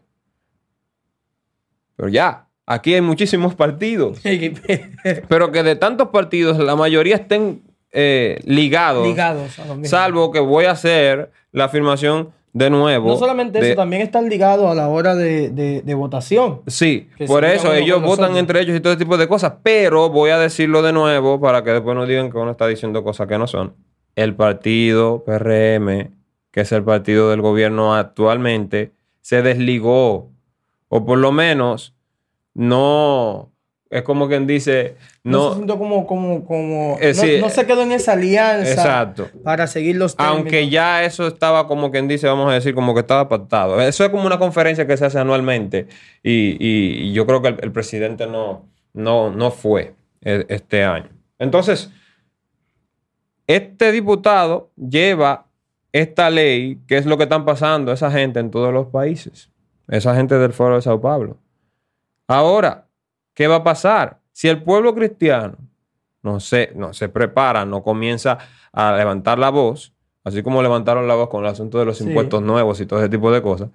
Pero 1.95 2.09
ya, 2.09 2.47
aquí 2.65 2.93
hay 2.93 3.01
muchísimos 3.01 3.55
partidos. 3.55 4.19
pero 5.27 5.51
que 5.51 5.63
de 5.63 5.75
tantos 5.75 6.09
partidos 6.09 6.57
la 6.59 6.75
mayoría 6.75 7.15
estén 7.15 7.63
eh, 7.91 8.39
ligados. 8.45 9.07
Ligados 9.07 9.59
Salvo 9.83 10.31
que 10.31 10.39
voy 10.39 10.65
a 10.65 10.71
hacer 10.71 11.31
la 11.51 11.65
afirmación 11.65 12.31
de 12.53 12.69
nuevo. 12.69 13.07
No 13.09 13.17
solamente 13.17 13.59
eso, 13.59 13.75
también 13.75 14.01
están 14.01 14.29
ligados 14.29 14.69
a 14.69 14.73
la 14.73 14.87
hora 14.87 15.15
de, 15.15 15.93
votación. 15.95 16.61
Sí, 16.67 17.09
por 17.27 17.45
eso 17.45 17.73
ellos 17.73 18.01
votan 18.01 18.35
entre 18.37 18.61
ellos 18.61 18.75
y 18.75 18.79
todo 18.79 18.93
ese 18.93 18.99
tipo 18.99 19.17
de 19.17 19.27
cosas. 19.27 19.53
Pero 19.63 20.09
voy 20.09 20.31
a 20.31 20.39
decirlo 20.39 20.81
de 20.81 20.93
nuevo 20.93 21.39
para 21.39 21.63
que 21.63 21.71
después 21.71 21.95
no 21.95 22.05
digan 22.05 22.31
que 22.31 22.37
uno 22.37 22.51
está 22.51 22.67
diciendo 22.67 23.03
cosas 23.03 23.27
que 23.27 23.37
no 23.37 23.47
son. 23.47 23.73
El 24.17 24.35
partido 24.35 25.23
PRM, 25.23 26.09
que 26.51 26.61
es 26.61 26.71
el 26.71 26.83
partido 26.83 27.29
del 27.29 27.41
gobierno 27.41 27.95
actualmente, 27.95 28.91
se 29.21 29.43
desligó. 29.43 30.31
O 30.89 31.05
por 31.05 31.19
lo 31.19 31.31
menos 31.31 31.93
no 32.55 33.51
es 33.89 34.01
como 34.01 34.27
quien 34.27 34.47
dice, 34.47 34.95
no. 35.23 35.55
no 35.55 35.77
como, 35.77 36.07
como, 36.07 36.45
como 36.45 36.97
eh, 36.99 37.39
no, 37.39 37.49
se 37.49 37.65
quedó 37.67 37.83
en 37.83 37.91
esa 37.91 38.13
alianza 38.13 38.71
exacto. 38.71 39.29
para 39.43 39.67
seguir 39.67 39.95
los 39.95 40.15
términos. 40.15 40.39
Aunque 40.39 40.67
ya 40.67 41.03
eso 41.03 41.27
estaba 41.27 41.67
como 41.67 41.91
quien 41.91 42.07
dice, 42.07 42.25
vamos 42.27 42.49
a 42.49 42.55
decir, 42.55 42.73
como 42.73 42.93
que 42.95 43.01
estaba 43.01 43.29
pactado. 43.29 43.79
Eso 43.79 44.03
es 44.03 44.09
como 44.09 44.25
una 44.25 44.39
conferencia 44.39 44.87
que 44.87 44.97
se 44.97 45.05
hace 45.05 45.19
anualmente. 45.19 45.87
Y, 46.23 47.13
yo 47.13 47.27
creo 47.27 47.41
que 47.41 47.49
el, 47.49 47.71
presidente 47.71 48.27
no, 48.27 48.65
no, 48.93 49.29
no 49.29 49.51
fue 49.51 49.93
e, 50.21 50.45
este 50.49 50.83
año. 50.83 51.09
Entonces, 51.39 51.91
este 53.47 53.91
diputado 53.91 54.71
lleva 54.75 55.47
esta 55.91 56.29
ley, 56.29 56.81
que 56.87 56.97
es 56.97 57.05
lo 57.05 57.17
que 57.17 57.23
están 57.23 57.45
pasando 57.45 57.91
esa 57.91 58.11
gente 58.11 58.39
en 58.39 58.51
todos 58.51 58.73
los 58.73 58.87
países. 58.87 59.49
Esa 59.87 60.15
gente 60.15 60.37
del 60.37 60.53
Foro 60.53 60.75
de 60.75 60.81
Sao 60.81 60.99
Paulo. 60.99 61.37
Ahora, 62.27 62.87
¿Qué 63.37 63.45
va 63.45 63.57
a 63.57 63.63
pasar? 63.63 64.17
Si 64.31 64.47
el 64.47 64.63
pueblo 64.63 64.95
cristiano 64.95 65.57
no 66.23 66.39
se, 66.39 66.71
no 66.73 66.91
se 66.93 67.07
prepara, 67.07 67.65
no 67.65 67.83
comienza 67.83 68.39
a 68.73 68.93
levantar 68.97 69.37
la 69.37 69.51
voz, 69.51 69.93
así 70.23 70.41
como 70.41 70.63
levantaron 70.63 71.07
la 71.07 71.13
voz 71.13 71.29
con 71.29 71.43
el 71.43 71.51
asunto 71.51 71.77
de 71.77 71.85
los 71.85 72.01
impuestos 72.01 72.41
nuevos 72.41 72.81
y 72.81 72.87
todo 72.87 72.97
ese 72.97 73.09
tipo 73.09 73.31
de 73.31 73.43
cosas, 73.43 73.69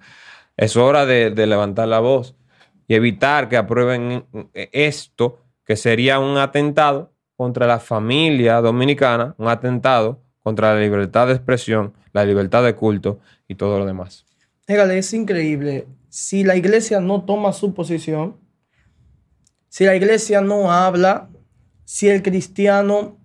es 0.57 0.75
hora 0.75 1.05
de, 1.05 1.29
levantar 1.47 1.87
la 1.87 2.01
voz 2.01 2.35
y 2.89 2.95
evitar 2.95 3.47
que 3.47 3.55
aprueben 3.55 4.25
esto, 4.53 5.39
que 5.63 5.77
sería 5.77 6.19
un 6.19 6.37
atentado 6.37 7.12
contra 7.43 7.67
la 7.67 7.81
familia 7.81 8.61
dominicana, 8.61 9.35
un 9.37 9.49
atentado 9.49 10.21
contra 10.43 10.73
la 10.73 10.79
libertad 10.79 11.27
de 11.27 11.33
expresión, 11.33 11.91
la 12.13 12.23
libertad 12.23 12.63
de 12.63 12.73
culto 12.73 13.19
y 13.49 13.55
todo 13.55 13.79
lo 13.79 13.85
demás. 13.85 14.25
Dígale, 14.65 14.97
es 14.97 15.13
increíble. 15.13 15.85
Si 16.07 16.45
la 16.45 16.55
iglesia 16.55 17.01
no 17.01 17.25
toma 17.25 17.51
su 17.51 17.73
posición, 17.73 18.37
si 19.67 19.83
la 19.83 19.93
iglesia 19.93 20.39
no 20.39 20.71
habla, 20.71 21.27
si 21.83 22.07
el 22.07 22.23
cristiano 22.23 23.17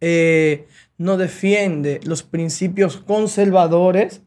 eh, 0.00 0.66
no 0.98 1.16
defiende 1.16 2.00
los 2.02 2.24
principios 2.24 2.96
conservadores, 2.96 4.20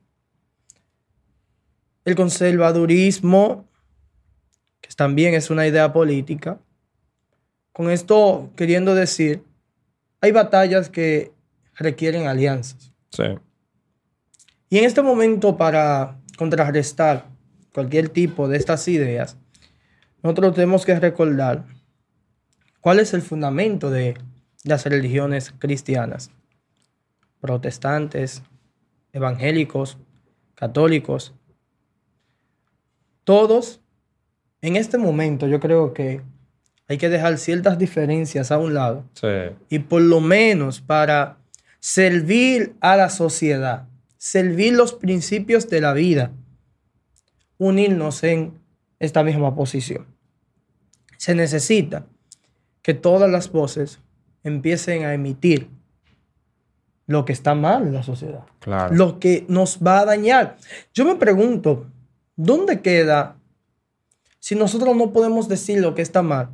el 2.06 2.16
conservadurismo, 2.16 3.68
que 4.80 4.90
también 4.96 5.34
es 5.34 5.50
una 5.50 5.68
idea 5.68 5.92
política, 5.92 6.62
con 7.78 7.92
esto 7.92 8.50
queriendo 8.56 8.96
decir, 8.96 9.44
hay 10.20 10.32
batallas 10.32 10.90
que 10.90 11.32
requieren 11.76 12.26
alianzas. 12.26 12.92
Sí. 13.12 13.22
Y 14.68 14.80
en 14.80 14.86
este 14.86 15.04
momento, 15.04 15.58
para 15.58 16.20
contrarrestar 16.40 17.28
cualquier 17.72 18.10
tipo 18.10 18.48
de 18.48 18.58
estas 18.58 18.88
ideas, 18.88 19.38
nosotros 20.24 20.56
tenemos 20.56 20.88
que 20.88 21.00
recordar 21.00 21.66
cuál 22.82 23.00
es 23.00 23.14
el 23.14 23.22
fundamento 23.22 23.92
de 23.92 24.18
las 24.64 24.84
religiones 24.88 25.54
cristianas, 25.60 26.32
protestantes, 27.40 28.42
evangélicos, 29.14 30.00
católicos. 30.56 31.36
Todos, 33.24 33.82
en 34.64 34.78
este 34.78 34.98
momento 34.98 35.46
yo 35.46 35.60
creo 35.60 35.94
que 35.94 36.24
hay 36.88 36.98
que 36.98 37.10
dejar 37.10 37.38
ciertas 37.38 37.78
diferencias 37.78 38.52
a 38.52 38.58
un 38.58 38.74
lado 38.74 39.04
y 39.70 39.80
por 39.80 40.02
lo 40.02 40.22
menos 40.22 40.80
para 40.80 41.38
servir 41.80 42.76
a 42.80 42.96
la 42.96 43.10
sociedad, 43.10 43.88
servir 44.18 44.74
los 44.74 44.94
principios 44.94 45.70
de 45.70 45.82
la 45.82 45.94
vida, 45.94 46.32
unirnos 47.58 48.24
en 48.24 48.54
esta 49.00 49.24
misma 49.24 49.54
posición. 49.56 50.06
Se 51.18 51.36
necesita 51.36 52.06
que 52.82 52.94
todas 52.94 53.30
las 53.30 53.52
voces 53.52 54.00
empiecen 54.44 55.04
a 55.04 55.14
emitir 55.14 55.70
lo 57.06 57.26
que 57.26 57.34
está 57.34 57.56
mal 57.56 57.84
en 57.84 57.94
la 57.94 58.04
sociedad, 58.04 58.46
lo 58.92 59.20
que 59.20 59.46
nos 59.50 59.80
va 59.80 60.00
a 60.00 60.06
dañar. 60.06 60.58
Yo 60.94 61.06
me 61.06 61.16
pregunto, 61.16 61.88
¿dónde 62.36 62.82
queda 62.82 63.38
si 64.40 64.56
nosotros 64.56 64.96
no 64.96 65.12
podemos 65.12 65.48
decir 65.48 65.80
lo 65.80 65.96
que 65.96 66.02
está 66.02 66.22
mal? 66.22 66.50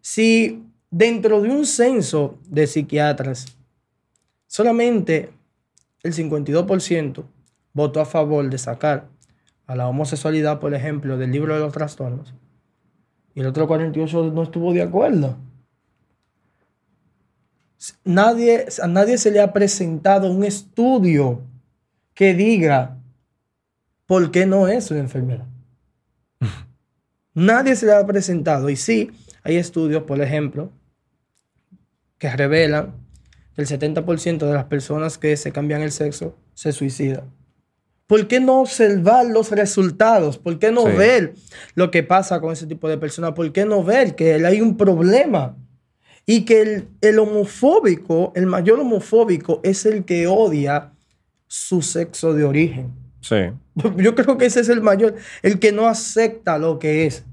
Si 0.00 0.62
dentro 0.90 1.42
de 1.42 1.50
un 1.50 1.66
censo 1.66 2.38
de 2.48 2.66
psiquiatras, 2.66 3.56
solamente 4.46 5.32
el 6.02 6.14
52% 6.14 7.24
votó 7.72 8.00
a 8.00 8.06
favor 8.06 8.48
de 8.48 8.58
sacar 8.58 9.08
a 9.66 9.76
la 9.76 9.86
homosexualidad, 9.86 10.60
por 10.60 10.74
ejemplo, 10.74 11.18
del 11.18 11.30
libro 11.30 11.54
de 11.54 11.60
los 11.60 11.72
trastornos, 11.72 12.34
y 13.34 13.40
el 13.40 13.46
otro 13.46 13.68
48 13.68 14.32
no 14.32 14.42
estuvo 14.42 14.72
de 14.72 14.82
acuerdo. 14.82 15.36
Nadie, 18.04 18.66
a 18.82 18.86
nadie 18.88 19.18
se 19.18 19.30
le 19.30 19.40
ha 19.40 19.52
presentado 19.52 20.30
un 20.30 20.42
estudio 20.42 21.42
que 22.14 22.34
diga 22.34 22.96
por 24.06 24.32
qué 24.32 24.46
no 24.46 24.66
es 24.66 24.90
una 24.90 25.00
enfermedad. 25.00 25.46
nadie 27.34 27.76
se 27.76 27.86
le 27.86 27.92
ha 27.92 28.04
presentado. 28.04 28.70
Y 28.70 28.74
sí, 28.74 29.12
hay 29.48 29.56
estudios, 29.56 30.02
por 30.04 30.20
ejemplo, 30.20 30.70
que 32.18 32.30
revelan 32.30 32.94
que 33.54 33.62
el 33.62 33.68
70% 33.68 34.46
de 34.46 34.54
las 34.54 34.64
personas 34.64 35.18
que 35.18 35.36
se 35.36 35.52
cambian 35.52 35.82
el 35.82 35.92
sexo 35.92 36.36
se 36.54 36.72
suicidan 36.72 37.38
¿Por 38.08 38.26
qué 38.26 38.40
no 38.40 38.62
observar 38.62 39.26
los 39.26 39.50
resultados? 39.50 40.38
¿Por 40.38 40.58
qué 40.58 40.72
no 40.72 40.86
Sí. 40.86 40.92
ver 40.96 41.34
lo 41.74 41.90
que 41.90 42.02
pasa 42.02 42.40
con 42.40 42.52
ese 42.52 42.66
tipo 42.66 42.88
de 42.88 42.96
personas? 42.96 43.32
¿Por 43.32 43.52
qué 43.52 43.66
no 43.66 43.84
ver 43.84 44.14
que 44.14 44.32
hay 44.34 44.62
un 44.62 44.78
problema? 44.78 45.54
Y 46.24 46.46
que 46.46 46.62
el, 46.62 46.88
el 47.02 47.18
homofóbico, 47.18 48.32
el 48.34 48.46
mayor 48.46 48.80
homofóbico, 48.80 49.60
es 49.62 49.84
el 49.84 50.06
que 50.06 50.26
odia 50.26 50.92
su 51.48 51.82
sexo 51.82 52.32
de 52.32 52.44
origen. 52.44 52.94
Sí. 53.20 53.50
Yo 53.98 54.14
creo 54.14 54.38
que 54.38 54.46
ese 54.46 54.60
es 54.60 54.70
el 54.70 54.80
mayor, 54.80 55.14
el 55.42 55.58
que 55.58 55.72
no 55.72 55.86
acepta 55.86 56.56
lo 56.56 56.78
que 56.78 57.04
es. 57.04 57.24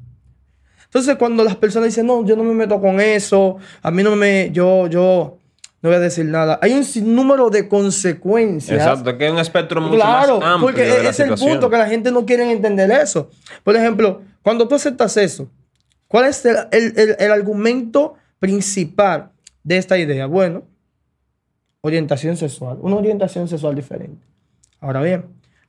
Entonces, 0.95 1.17
cuando 1.17 1.43
las 1.43 1.58
personas 1.58 1.88
dicen, 1.89 2.08
no, 2.08 2.23
yo 2.25 2.38
no 2.38 2.43
me 2.43 2.53
meto 2.53 2.79
con 2.79 3.01
eso, 3.01 3.58
a 3.81 3.91
mí 3.91 4.01
no 4.01 4.15
me, 4.15 4.49
yo, 4.53 4.88
yo 4.88 5.38
no 5.81 5.89
voy 5.89 5.97
a 5.97 5.99
decir 5.99 6.23
nada. 6.25 6.58
Hay 6.62 6.71
un 6.71 6.86
sinnúmero 6.86 7.49
de 7.49 7.67
consecuencias. 7.67 8.79
Exacto, 8.79 9.17
que 9.17 9.25
es 9.25 9.31
un 9.34 9.39
espectro 9.39 9.81
mucho 9.81 9.95
Claro, 9.95 10.39
más 10.39 10.53
amplio 10.53 10.67
porque 10.67 10.84
de 10.84 11.03
la 11.03 11.10
es 11.10 11.19
el 11.19 11.36
punto 11.36 11.69
que 11.69 11.77
la 11.77 11.88
gente 11.88 12.13
no 12.13 12.25
quiere 12.25 12.49
entender 12.49 12.89
eso. 12.91 13.29
Por 13.65 13.75
ejemplo, 13.75 14.21
cuando 14.41 14.69
tú 14.69 14.75
aceptas 14.75 15.17
eso, 15.17 15.49
¿cuál 16.08 16.27
es 16.27 16.45
el, 16.45 16.55
el- 16.71 16.93
el- 16.97 17.15
el 17.19 17.31
argumento 17.34 18.13
principal 18.39 19.31
de 19.65 19.75
esta 19.75 19.97
idea? 19.97 20.27
Bueno, 20.27 20.63
orientación 21.81 22.38
sexual, 22.38 22.77
una 22.79 22.95
orientación 22.95 23.49
sexual 23.49 23.75
diferente. 23.75 24.25
Ahora 24.79 25.01
bien, 25.01 25.25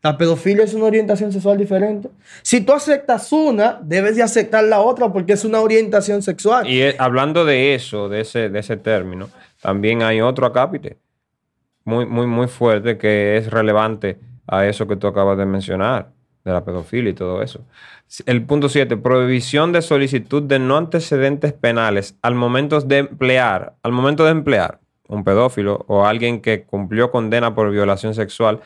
la 0.06 0.16
pedofilia 0.16 0.62
es 0.62 0.72
una 0.72 0.84
orientación 0.84 1.32
sexual 1.32 1.58
diferente. 1.58 2.08
Si 2.42 2.60
tú 2.60 2.72
aceptas 2.72 3.32
una, 3.32 3.80
debes 3.82 4.14
de 4.14 4.22
aceptar 4.22 4.62
la 4.62 4.80
otra 4.80 5.12
porque 5.12 5.32
es 5.32 5.44
una 5.44 5.60
orientación 5.60 6.22
sexual. 6.22 6.68
Y 6.68 6.80
eh, 6.80 6.94
hablando 6.98 7.44
de 7.44 7.74
eso, 7.74 8.08
de 8.08 8.20
ese, 8.20 8.48
de 8.48 8.60
ese 8.60 8.76
término, 8.76 9.28
también 9.60 10.02
hay 10.02 10.20
otro 10.20 10.46
acápite 10.46 10.96
muy, 11.84 12.06
muy, 12.06 12.28
muy 12.28 12.46
fuerte 12.46 12.98
que 12.98 13.36
es 13.36 13.50
relevante 13.50 14.18
a 14.46 14.64
eso 14.66 14.86
que 14.86 14.94
tú 14.94 15.08
acabas 15.08 15.38
de 15.38 15.46
mencionar, 15.46 16.10
de 16.44 16.52
la 16.52 16.64
pedofilia 16.64 17.10
y 17.10 17.14
todo 17.14 17.42
eso. 17.42 17.64
El 18.26 18.44
punto 18.44 18.68
7, 18.68 18.96
prohibición 18.98 19.72
de 19.72 19.82
solicitud 19.82 20.44
de 20.44 20.60
no 20.60 20.76
antecedentes 20.76 21.52
penales 21.52 22.16
al 22.22 22.36
momento 22.36 22.80
de 22.80 22.98
emplear, 22.98 23.74
al 23.82 23.90
momento 23.90 24.24
de 24.24 24.30
emplear 24.30 24.78
un 25.08 25.24
pedófilo 25.24 25.84
o 25.88 26.06
alguien 26.06 26.40
que 26.40 26.62
cumplió 26.62 27.10
condena 27.10 27.56
por 27.56 27.72
violación 27.72 28.14
sexual 28.14 28.60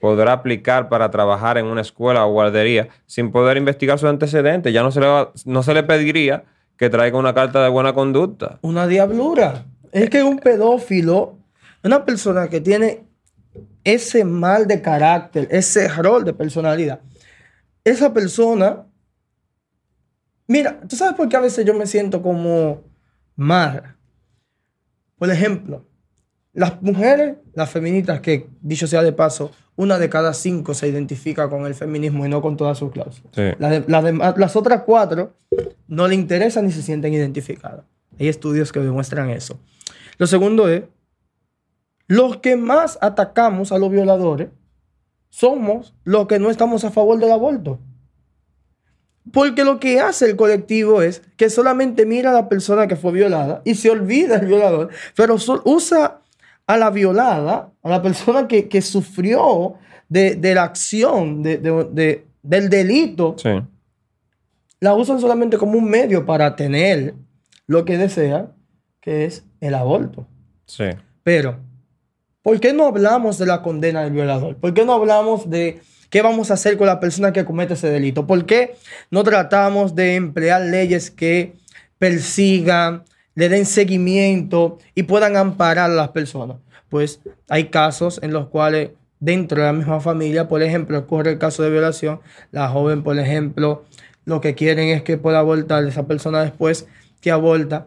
podrá 0.00 0.32
aplicar 0.32 0.88
para 0.88 1.10
trabajar 1.10 1.58
en 1.58 1.66
una 1.66 1.80
escuela 1.80 2.24
o 2.26 2.32
guardería 2.32 2.88
sin 3.06 3.30
poder 3.32 3.56
investigar 3.56 3.98
sus 3.98 4.08
antecedentes. 4.08 4.72
Ya 4.72 4.82
no 4.82 4.90
se 4.90 5.00
le, 5.00 5.06
va- 5.06 5.32
no 5.44 5.62
se 5.62 5.74
le 5.74 5.82
pediría 5.82 6.44
que 6.76 6.88
traiga 6.90 7.18
una 7.18 7.34
carta 7.34 7.62
de 7.62 7.68
buena 7.68 7.92
conducta. 7.92 8.58
Una 8.62 8.86
diablura. 8.86 9.64
Es 9.90 10.08
que 10.10 10.22
un 10.22 10.38
pedófilo, 10.38 11.38
una 11.82 12.04
persona 12.04 12.48
que 12.48 12.60
tiene 12.60 13.04
ese 13.82 14.24
mal 14.24 14.66
de 14.68 14.80
carácter, 14.82 15.48
ese 15.50 15.88
rol 15.88 16.24
de 16.24 16.32
personalidad, 16.34 17.00
esa 17.84 18.12
persona, 18.12 18.84
mira, 20.46 20.80
¿tú 20.88 20.94
sabes 20.96 21.14
por 21.14 21.28
qué 21.28 21.36
a 21.36 21.40
veces 21.40 21.64
yo 21.64 21.74
me 21.74 21.86
siento 21.86 22.22
como 22.22 22.82
mal? 23.34 23.96
Por 25.16 25.30
ejemplo, 25.30 25.84
las 26.58 26.82
mujeres, 26.82 27.36
las 27.54 27.70
feministas, 27.70 28.20
que 28.20 28.48
dicho 28.60 28.86
sea 28.86 29.02
de 29.02 29.12
paso, 29.12 29.50
una 29.76 29.98
de 29.98 30.08
cada 30.08 30.34
cinco 30.34 30.74
se 30.74 30.88
identifica 30.88 31.48
con 31.48 31.64
el 31.66 31.74
feminismo 31.74 32.26
y 32.26 32.28
no 32.28 32.42
con 32.42 32.56
todas 32.56 32.76
sus 32.78 32.90
cláusulas. 32.90 33.32
Sí. 33.32 33.42
Las, 33.58 34.04
de- 34.04 34.34
las 34.36 34.56
otras 34.56 34.82
cuatro 34.84 35.34
no 35.86 36.08
le 36.08 36.14
interesan 36.14 36.66
ni 36.66 36.72
se 36.72 36.82
sienten 36.82 37.14
identificadas. 37.14 37.84
Hay 38.18 38.28
estudios 38.28 38.72
que 38.72 38.80
demuestran 38.80 39.30
eso. 39.30 39.58
Lo 40.18 40.26
segundo 40.26 40.68
es, 40.68 40.82
los 42.08 42.38
que 42.38 42.56
más 42.56 42.98
atacamos 43.00 43.70
a 43.70 43.78
los 43.78 43.90
violadores 43.90 44.48
somos 45.30 45.94
los 46.04 46.26
que 46.26 46.38
no 46.38 46.50
estamos 46.50 46.82
a 46.84 46.90
favor 46.90 47.18
del 47.18 47.30
aborto. 47.30 47.78
Porque 49.30 49.62
lo 49.62 49.78
que 49.78 50.00
hace 50.00 50.24
el 50.24 50.36
colectivo 50.36 51.02
es 51.02 51.20
que 51.36 51.50
solamente 51.50 52.06
mira 52.06 52.30
a 52.30 52.32
la 52.32 52.48
persona 52.48 52.86
que 52.88 52.96
fue 52.96 53.12
violada 53.12 53.60
y 53.64 53.74
se 53.74 53.90
olvida 53.90 54.36
el 54.36 54.46
violador, 54.46 54.88
pero 55.14 55.36
usa 55.64 56.20
a 56.68 56.76
la 56.76 56.90
violada, 56.90 57.72
a 57.82 57.88
la 57.88 58.00
persona 58.02 58.46
que, 58.46 58.68
que 58.68 58.80
sufrió 58.82 59.74
de, 60.08 60.36
de 60.36 60.54
la 60.54 60.62
acción, 60.62 61.42
de- 61.42 61.58
de- 61.58 61.84
de- 61.92 62.26
del 62.42 62.68
delito, 62.70 63.34
Sí. 63.36 63.50
la 64.80 64.94
usan 64.94 65.18
solamente 65.20 65.58
como 65.58 65.72
un 65.78 65.90
medio 65.90 66.24
para 66.24 66.54
tener 66.54 67.14
lo 67.66 67.84
que 67.84 67.98
desean, 67.98 68.52
que 69.00 69.24
es 69.24 69.44
el 69.60 69.74
aborto. 69.74 70.26
Sí. 70.66 70.84
Pero, 71.22 71.58
¿por 72.42 72.60
qué 72.60 72.72
no 72.72 72.86
hablamos 72.86 73.38
de 73.38 73.46
la 73.46 73.60
condena 73.62 74.02
del 74.04 74.12
violador? 74.12 74.56
¿Por 74.56 74.72
qué 74.74 74.84
no 74.84 74.92
hablamos 74.92 75.50
de 75.50 75.80
qué 76.10 76.22
vamos 76.22 76.50
a 76.50 76.54
hacer 76.54 76.76
con 76.78 76.86
la 76.86 77.00
persona 77.00 77.32
que 77.32 77.44
comete 77.44 77.74
ese 77.74 77.90
delito? 77.90 78.26
¿Por 78.26 78.46
qué 78.46 78.76
no 79.10 79.24
tratamos 79.24 79.94
de 79.94 80.14
emplear 80.16 80.60
leyes 80.62 81.10
que 81.10 81.54
persigan, 81.98 83.04
le 83.38 83.48
den 83.48 83.66
seguimiento 83.66 84.78
y 84.94 85.04
puedan 85.04 85.36
amparar 85.36 85.90
a 85.90 85.94
las 85.94 86.08
personas? 86.08 86.56
Pues 86.88 87.20
hay 87.48 87.66
casos 87.66 88.18
en 88.22 88.32
los 88.32 88.48
cuales 88.48 88.90
dentro 89.20 89.60
de 89.60 89.66
la 89.66 89.72
misma 89.72 90.00
familia, 90.00 90.48
por 90.48 90.62
ejemplo, 90.62 90.98
ocurre 90.98 91.32
el 91.32 91.38
caso 91.38 91.62
de 91.62 91.70
violación, 91.70 92.20
la 92.50 92.68
joven, 92.68 93.02
por 93.02 93.18
ejemplo, 93.18 93.84
lo 94.24 94.40
que 94.40 94.54
quieren 94.54 94.88
es 94.88 95.02
que 95.02 95.16
pueda 95.18 95.38
abortar 95.38 95.84
esa 95.84 96.06
persona 96.06 96.40
después 96.42 96.86
que 97.20 97.30
aborta, 97.30 97.86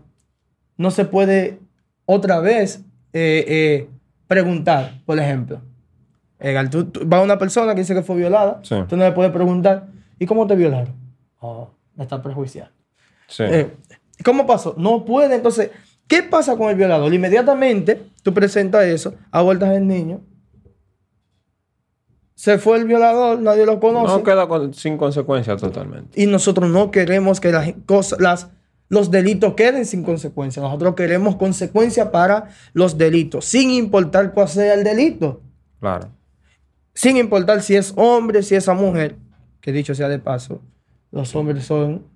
no 0.78 0.92
se 0.92 1.06
puede 1.06 1.60
otra 2.06 2.40
vez 2.40 2.84
eh, 3.14 3.46
eh, 3.48 3.90
preguntar, 4.28 5.02
por 5.06 5.20
ejemplo. 5.20 5.62
Egal, 6.40 6.70
tú- 6.70 6.86
tú- 6.86 7.08
va 7.08 7.22
una 7.22 7.38
persona 7.38 7.74
que 7.76 7.82
dice 7.82 7.94
que 7.94 8.02
fue 8.04 8.16
violada, 8.16 8.60
Sí. 8.64 8.76
tú 8.88 8.96
no 8.98 9.04
le 9.04 9.12
puedes 9.12 9.32
preguntar, 9.32 9.88
¿y 10.18 10.26
cómo 10.26 10.48
te 10.48 10.56
violaron? 10.56 10.94
Oh, 11.40 11.70
me 11.96 12.04
está 12.04 12.22
prejuiciando. 12.22 12.72
Sí. 13.28 13.44
¿Cómo 14.23 14.45
pasó? 14.45 14.75
No 14.77 15.05
puede. 15.05 15.36
Entonces, 15.36 15.71
¿qué 16.07 16.23
pasa 16.23 16.55
con 16.57 16.69
el 16.69 16.75
violador? 16.75 17.13
Inmediatamente 17.13 18.01
tú 18.23 18.34
presentas 18.34 18.86
eso, 18.86 19.13
abortas 19.31 19.69
al 19.69 19.88
niño. 19.88 20.21
Se 22.36 22.57
fue 22.57 22.77
el 22.77 22.86
violador, 22.86 23.39
nadie 23.39 23.65
lo 23.65 23.79
conoce. 23.79 24.13
no 24.17 24.23
queda 24.23 24.47
con- 24.47 24.73
sin 24.73 24.97
consecuencias 24.97 25.62
totalmente. 25.62 26.19
Y 26.19 26.25
nosotros 26.25 26.69
no 26.71 26.89
queremos 26.89 27.39
que 27.39 27.51
las 27.51 27.71
cosas, 27.86 28.19
las, 28.19 28.47
los 28.89 29.12
delitos 29.12 29.53
queden 29.53 29.86
sin 29.86 30.03
consecuencia. 30.03 30.62
Nosotros 30.62 30.95
queremos 30.95 31.36
consecuencia 31.36 32.12
para 32.12 32.49
los 32.73 32.97
delitos, 32.97 33.45
sin 33.45 33.69
importar 33.69 34.34
cuál 34.34 34.47
sea 34.47 34.73
el 34.73 34.84
delito. 34.84 35.41
Claro. 35.79 36.10
Sin 36.95 37.17
importar 37.17 37.62
si 37.62 37.75
es 37.75 37.93
hombre, 37.95 38.41
si 38.41 38.55
es 38.55 38.67
a 38.67 38.73
mujer. 38.73 39.17
Que 39.62 39.71
dicho 39.71 39.93
sea 39.93 40.10
de 40.10 40.17
paso, 40.17 40.62
los 41.12 41.36
hombres 41.36 41.63
son 41.65 42.07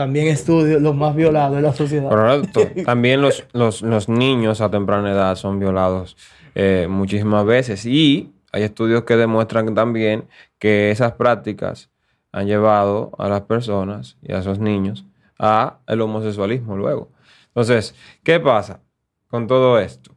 también 0.00 0.28
estudios 0.28 0.80
los 0.80 0.96
más 0.96 1.14
violados 1.14 1.56
de 1.56 1.60
la 1.60 1.74
sociedad. 1.74 2.08
Correcto. 2.08 2.62
También 2.86 3.20
los, 3.20 3.44
los, 3.52 3.82
los 3.82 4.08
niños 4.08 4.62
a 4.62 4.70
temprana 4.70 5.12
edad 5.12 5.36
son 5.36 5.58
violados 5.58 6.16
eh, 6.54 6.86
muchísimas 6.88 7.44
veces. 7.44 7.84
Y 7.84 8.32
hay 8.50 8.62
estudios 8.62 9.04
que 9.04 9.16
demuestran 9.16 9.74
también 9.74 10.24
que 10.58 10.90
esas 10.90 11.12
prácticas 11.12 11.90
han 12.32 12.46
llevado 12.46 13.12
a 13.18 13.28
las 13.28 13.42
personas 13.42 14.16
y 14.22 14.32
a 14.32 14.38
esos 14.38 14.58
niños 14.58 15.04
a 15.38 15.80
el 15.86 16.00
homosexualismo 16.00 16.78
luego. 16.78 17.10
Entonces, 17.48 17.94
¿qué 18.22 18.40
pasa 18.40 18.80
con 19.28 19.46
todo 19.46 19.78
esto? 19.78 20.16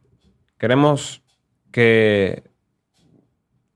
Queremos 0.56 1.22
que 1.70 2.42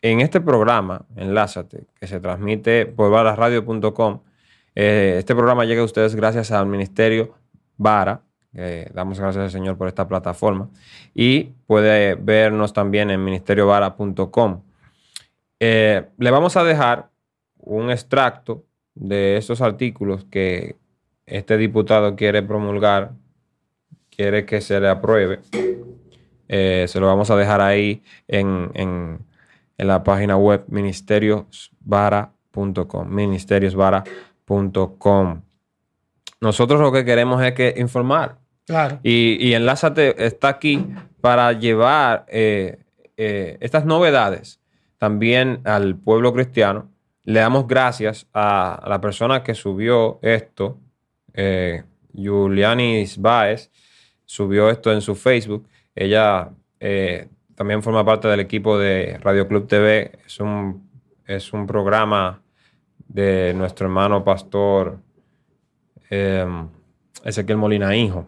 en 0.01 0.21
este 0.23 0.40
programa, 0.40 1.05
Enlázate, 1.16 1.85
que 2.01 2.07
se 2.07 2.18
transmite 2.18 2.87
por 2.87 3.11
varasradio.com, 3.11 4.21
eh, 4.80 5.16
este 5.18 5.34
programa 5.34 5.64
llega 5.64 5.82
a 5.82 5.84
ustedes 5.84 6.14
gracias 6.14 6.52
al 6.52 6.66
Ministerio 6.66 7.34
Vara. 7.76 8.22
damos 8.94 9.18
gracias 9.18 9.42
al 9.44 9.50
Señor 9.50 9.76
por 9.76 9.88
esta 9.88 10.06
plataforma. 10.06 10.68
Y 11.14 11.44
puede 11.66 12.14
vernos 12.14 12.72
también 12.72 13.10
en 13.10 13.24
ministeriovara.com. 13.24 14.62
Eh, 15.60 16.04
le 16.16 16.30
vamos 16.30 16.56
a 16.56 16.64
dejar 16.64 17.08
un 17.58 17.90
extracto 17.90 18.64
de 18.94 19.36
estos 19.36 19.60
artículos 19.60 20.24
que 20.24 20.76
este 21.26 21.56
diputado 21.56 22.14
quiere 22.16 22.42
promulgar, 22.42 23.12
quiere 24.10 24.44
que 24.46 24.60
se 24.60 24.80
le 24.80 24.88
apruebe. 24.88 25.40
Eh, 26.48 26.86
se 26.88 26.98
lo 27.00 27.06
vamos 27.06 27.30
a 27.30 27.36
dejar 27.36 27.60
ahí 27.60 28.02
en, 28.28 28.70
en- 28.74 29.18
en 29.76 29.86
la 29.86 30.02
página 30.02 30.36
web 30.36 30.64
ministeriosvara.com. 30.68 33.08
Ministeriosvara.com. 33.08 34.27
Nosotros 36.40 36.80
lo 36.80 36.92
que 36.92 37.04
queremos 37.04 37.42
es 37.42 37.52
que 37.52 37.74
informar. 37.76 38.38
Claro. 38.66 39.00
Y, 39.02 39.37
y 39.40 39.54
Enlázate 39.54 40.24
está 40.24 40.48
aquí 40.48 40.87
para 41.20 41.52
llevar 41.52 42.26
eh, 42.28 42.78
eh, 43.16 43.56
estas 43.61 43.84
novedades 43.84 44.61
también 44.98 45.61
al 45.64 45.96
pueblo 45.96 46.32
cristiano. 46.32 46.90
Le 47.24 47.40
damos 47.40 47.66
gracias 47.66 48.26
a, 48.32 48.82
la 48.87 49.00
persona 49.00 49.42
que 49.42 49.54
subió 49.54 50.18
esto, 50.22 50.78
eh, 51.34 51.84
Julianis 52.14 53.18
Baez, 53.18 53.70
subió 54.24 54.70
esto 54.70 54.92
en 54.92 55.00
su 55.00 55.14
Facebook. 55.14 55.68
Ella 55.94 56.50
eh, 56.80 57.28
también 57.54 57.82
forma 57.82 58.04
parte 58.04 58.28
del 58.28 58.40
equipo 58.40 58.78
de 58.78 59.18
Radio 59.18 59.46
Club 59.46 59.66
TV, 59.66 60.18
es 60.24 60.40
un 60.40 60.88
es 61.26 61.52
un 61.52 61.66
programa 61.66 62.40
de 63.09 63.53
nuestro 63.55 63.87
hermano 63.87 64.23
pastor 64.25 64.99
eh, 66.11 66.47
Ezequiel 67.25 67.59
Molina 67.59 67.94
Hijo. 67.97 68.27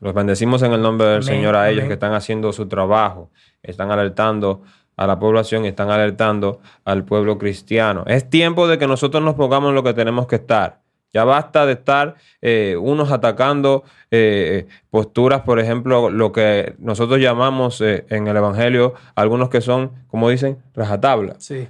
Los 0.00 0.14
bendecimos 0.14 0.62
en 0.62 0.72
el 0.72 0.82
nombre 0.82 1.06
del 1.06 1.16
Amén, 1.22 1.26
Señor 1.28 1.54
a 1.56 1.68
ellos 1.68 1.80
amén. 1.82 1.88
que 1.90 1.94
están 1.94 2.14
haciendo 2.14 2.52
su 2.52 2.66
trabajo, 2.66 3.30
están 3.62 3.90
alertando 3.92 4.62
a 4.96 5.06
la 5.06 5.18
población, 5.18 5.64
están 5.64 5.90
alertando 5.90 6.60
al 6.84 7.04
pueblo 7.04 7.38
cristiano. 7.38 8.04
Es 8.06 8.28
tiempo 8.28 8.66
de 8.68 8.78
que 8.78 8.86
nosotros 8.86 9.22
nos 9.22 9.34
pongamos 9.34 9.70
en 9.70 9.74
lo 9.76 9.82
que 9.82 9.94
tenemos 9.94 10.26
que 10.26 10.36
estar. 10.36 10.80
Ya 11.14 11.24
basta 11.24 11.66
de 11.66 11.74
estar 11.74 12.16
eh, 12.40 12.74
unos 12.80 13.12
atacando 13.12 13.84
eh, 14.10 14.66
posturas, 14.90 15.42
por 15.42 15.60
ejemplo, 15.60 16.08
lo 16.10 16.32
que 16.32 16.74
nosotros 16.78 17.20
llamamos 17.20 17.80
eh, 17.82 18.06
en 18.08 18.26
el 18.28 18.36
Evangelio, 18.36 18.94
algunos 19.14 19.50
que 19.50 19.60
son, 19.60 19.92
como 20.08 20.30
dicen, 20.30 20.58
rajatabla. 20.74 21.34
Sí. 21.38 21.68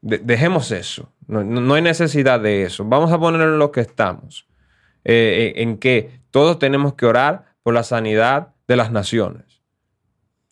De- 0.00 0.18
dejemos 0.18 0.70
eso. 0.70 1.08
No, 1.26 1.42
no- 1.44 1.74
hay 1.74 1.82
necesidad 1.82 2.40
de 2.40 2.62
eso. 2.64 2.84
Vamos 2.84 3.12
a 3.12 3.18
poner 3.18 3.40
en 3.42 3.58
lo 3.58 3.70
que 3.72 3.80
estamos. 3.80 4.46
Eh, 5.04 5.52
en, 5.56 5.70
en 5.70 5.78
que 5.78 6.20
todos 6.30 6.58
tenemos 6.58 6.94
que 6.94 7.06
orar 7.06 7.44
por 7.62 7.74
la 7.74 7.82
sanidad 7.82 8.48
de 8.68 8.76
las 8.76 8.90
naciones. 8.90 9.62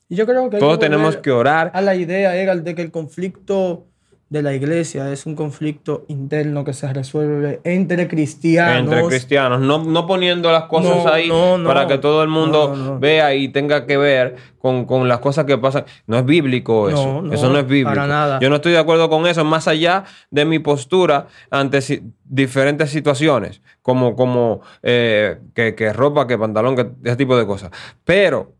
Y 0.08 0.16
yo 0.16 0.26
creo 0.26 0.50
que 0.50 0.58
Todos 0.58 0.78
tenemos 0.78 1.16
que 1.16 1.30
orar. 1.30 1.70
a 1.74 1.80
la 1.80 1.94
idea, 1.94 2.36
Egal, 2.40 2.64
de 2.64 2.74
que 2.74 2.82
el 2.82 2.90
conflicto 2.90 3.86
de 4.32 4.42
la 4.42 4.54
iglesia 4.54 5.12
es 5.12 5.26
un 5.26 5.36
conflicto 5.36 6.06
interno 6.08 6.64
que 6.64 6.72
se 6.72 6.90
resuelve 6.90 7.60
entre 7.64 8.08
cristianos. 8.08 8.90
Entre 8.94 9.06
cristianos, 9.06 9.60
no, 9.60 9.84
no 9.84 10.06
poniendo 10.06 10.50
las 10.50 10.64
cosas 10.64 11.04
No, 11.04 11.12
ahí 11.12 11.28
no, 11.28 11.62
para 11.66 11.86
que 11.86 11.98
todo 11.98 12.22
el 12.22 12.30
mundo 12.30 12.96
vea 12.98 13.34
y 13.34 13.48
tenga 13.48 13.84
que 13.84 13.98
ver 13.98 14.36
con, 14.58 14.86
con 14.86 15.06
las 15.06 15.18
cosas 15.18 15.44
que 15.44 15.58
pasan. 15.58 15.84
No 16.06 16.16
es 16.16 16.24
bíblico 16.24 16.88
eso. 16.88 17.22
Eso 17.30 17.50
no 17.50 17.58
es 17.58 17.66
bíblico. 17.66 17.90
para 17.90 18.06
nada. 18.06 18.38
Yo 18.40 18.48
no 18.48 18.56
estoy 18.56 18.72
de 18.72 18.78
acuerdo 18.78 19.10
con 19.10 19.26
eso, 19.26 19.44
más 19.44 19.68
allá 19.68 20.04
de 20.30 20.46
mi 20.46 20.58
postura 20.60 21.26
ante 21.50 21.82
si- 21.82 22.02
diferentes 22.24 22.88
situaciones, 22.88 23.60
como, 23.82 24.16
como 24.16 24.62
eh, 24.82 25.40
que, 25.54 25.74
que 25.74 25.92
ropa, 25.92 26.26
que 26.26 26.38
pantalón, 26.38 26.74
que 26.74 26.86
ese 27.04 27.16
tipo 27.16 27.36
de 27.36 27.46
cosas. 27.46 27.70
Pero 28.04 28.54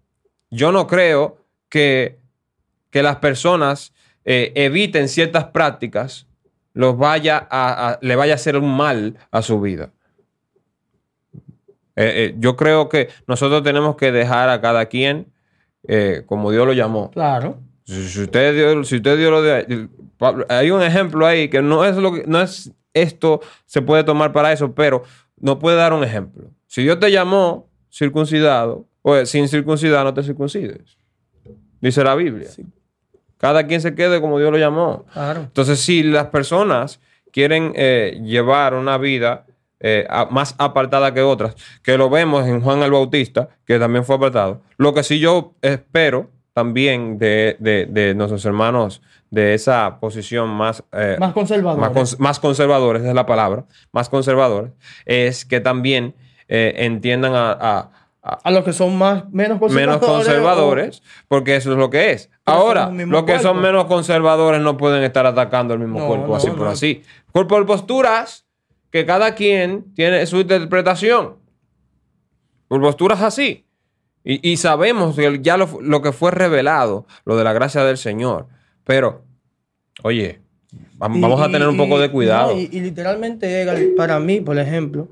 yo 0.51 0.71
no 0.71 0.87
creo 0.87 1.39
que, 1.71 2.19
que 2.91 3.03
las 3.03 3.17
personas 3.17 3.95
eh, 4.25 4.53
eviten 4.55 5.09
ciertas 5.09 5.45
prácticas, 5.47 6.27
los 6.75 6.97
vaya 6.97 7.47
a, 7.51 7.91
a- 7.91 7.99
le 8.03 8.17
vaya 8.17 8.33
a 8.33 8.37
hacer 8.37 8.57
un 8.57 8.75
mal 8.77 9.17
a 9.31 9.43
su 9.43 9.61
vida. 9.61 9.91
Eh, 11.95 12.31
eh, 12.31 12.35
yo 12.39 12.57
creo 12.57 12.89
que 12.89 13.09
nosotros 13.27 13.63
tenemos 13.63 13.97
que 13.97 14.13
dejar 14.13 14.49
a 14.49 14.61
cada 14.61 14.87
quien 14.87 15.27
como 16.27 16.51
Dios 16.53 16.65
lo 16.67 16.73
llamó. 16.73 17.11
Claro. 17.11 17.59
Si, 17.85 18.09
si 18.09 18.23
usted 18.23 18.55
dio, 18.55 18.85
si 18.85 18.97
usted 18.97 19.19
dio 19.19 19.31
lo 19.33 19.43
de 19.43 19.89
Pablo, 20.17 20.47
hay 20.49 20.71
un 20.71 20.81
ejemplo 20.81 21.27
ahí 21.27 21.49
que 21.49 21.61
no 21.61 21.85
es 21.85 21.97
lo 21.97 22.15
que 22.15 22.23
no 22.27 22.41
es 22.41 22.71
esto 22.95 23.41
se 23.67 23.83
puede 23.83 24.05
tomar 24.05 24.33
para 24.33 24.53
eso, 24.53 24.73
pero 24.75 25.03
no 25.41 25.59
puede 25.59 25.77
dar 25.77 25.93
un 25.93 26.05
ejemplo. 26.05 26.51
Si 26.69 26.83
Dios 26.83 27.01
te 27.01 27.11
llamó 27.11 27.69
circuncidado, 27.91 28.87
pues 29.03 29.29
sin 29.31 29.49
circuncidar 29.49 30.05
no 30.05 30.15
te 30.15 30.23
circuncides. 30.23 30.97
Dice 31.81 32.05
la 32.05 32.15
Biblia. 32.15 32.49
Sí. 32.49 32.65
Cada 33.43 33.67
quien 33.67 33.81
se 33.81 33.97
quede 33.97 34.21
como 34.21 34.39
Dios 34.39 34.53
lo 34.53 34.59
llamó. 34.59 35.05
Claro. 35.13 35.41
Entonces, 35.41 35.81
si 35.81 36.05
las 36.05 36.27
personas 36.29 37.01
quieren 37.33 37.73
eh, 37.75 38.21
llevar 38.23 38.73
una 38.75 38.99
vida 38.99 39.47
eh, 39.81 40.07
a- 40.09 40.27
más 40.27 40.55
apartada 40.59 41.13
que 41.13 41.23
otras, 41.23 41.57
que 41.83 41.99
lo 41.99 42.09
vemos 42.09 42.47
en 42.47 42.61
Juan 42.61 42.83
el 42.85 42.93
Bautista, 42.93 43.49
que 43.67 43.81
también 43.81 44.05
fue 44.05 44.15
apartado, 44.15 44.63
lo 44.77 44.95
que 44.95 45.03
sí 45.03 45.19
yo 45.19 45.55
espero 45.61 46.31
también 46.53 47.19
de, 47.19 47.57
de- 47.59 47.87
de 47.87 48.15
nuestros 48.15 48.45
hermanos 48.45 49.03
de 49.31 49.55
esa 49.55 49.99
posición 49.99 50.49
más, 50.51 50.85
eh, 50.93 51.17
Más 51.19 51.33
conservador. 51.33 51.81
más, 51.81 51.91
cons- 51.91 52.19
más 52.19 52.39
conservadores, 52.39 53.03
es 53.03 53.13
la 53.13 53.27
palabra, 53.27 53.65
más 53.91 54.09
conservadores, 54.09 54.71
es 55.05 55.45
que 55.45 55.59
también 55.59 56.15
eh, 56.47 56.75
entiendan 56.85 57.35
a- 57.35 57.53
a- 57.61 57.91
a, 58.23 58.35
a 58.35 58.51
los 58.53 58.65
que 58.65 58.73
son 58.73 58.97
más 58.97 59.29
menos 59.31 59.59
conservadores. 59.59 60.01
menos 60.01 60.17
conservadores, 60.17 61.03
porque 61.29 61.57
eso 61.57 61.73
es 61.73 61.79
lo 61.79 61.91
que 61.91 62.13
es. 62.13 62.31
Pero 62.45 62.57
Ahora, 62.59 62.89
los 62.91 63.25
que 63.25 63.39
son 63.41 63.61
menos 63.61 63.87
conservadores 63.87 64.61
no 64.61 64.77
pueden 64.77 65.03
estar 65.03 65.27
atacando 65.27 65.75
el 65.75 65.81
mismo 65.81 65.99
No, 66.01 66.07
cuerpo, 66.07 66.27
no, 66.29 66.35
así 66.37 66.51
por 66.51 66.69
así. 66.69 67.03
Por, 67.33 67.47
por 67.49 67.67
posturas 67.67 68.47
que 68.91 69.05
cada 69.07 69.35
quien 69.35 69.93
tiene 69.95 70.25
su 70.27 70.37
interpretación. 70.39 71.37
Por 72.69 72.81
posturas 72.81 73.21
así. 73.23 73.67
Y, 74.25 74.51
y 74.53 74.57
sabemos 74.57 75.17
que 75.17 75.41
ya 75.43 75.57
lo, 75.57 75.69
lo 75.81 76.01
que 76.01 76.13
fue 76.13 76.31
revelado, 76.31 77.07
lo 77.25 77.37
de 77.37 77.45
la 77.45 77.53
gracia 77.53 77.85
del 77.85 77.99
Señor. 77.99 78.47
Pero, 78.85 79.23
oye, 80.05 80.41
vam- 80.99 81.17
Y- 81.17 81.21
vamos 81.21 81.41
a 81.41 81.47
tener 81.51 81.67
un 81.67 81.77
poco 81.77 81.99
de 81.99 82.11
cuidado. 82.11 82.57
y, 82.57 82.69
y 82.71 82.81
literalmente, 82.81 83.67
para 83.97 84.21
mí, 84.21 84.41
por 84.41 84.59
ejemplo, 84.59 85.09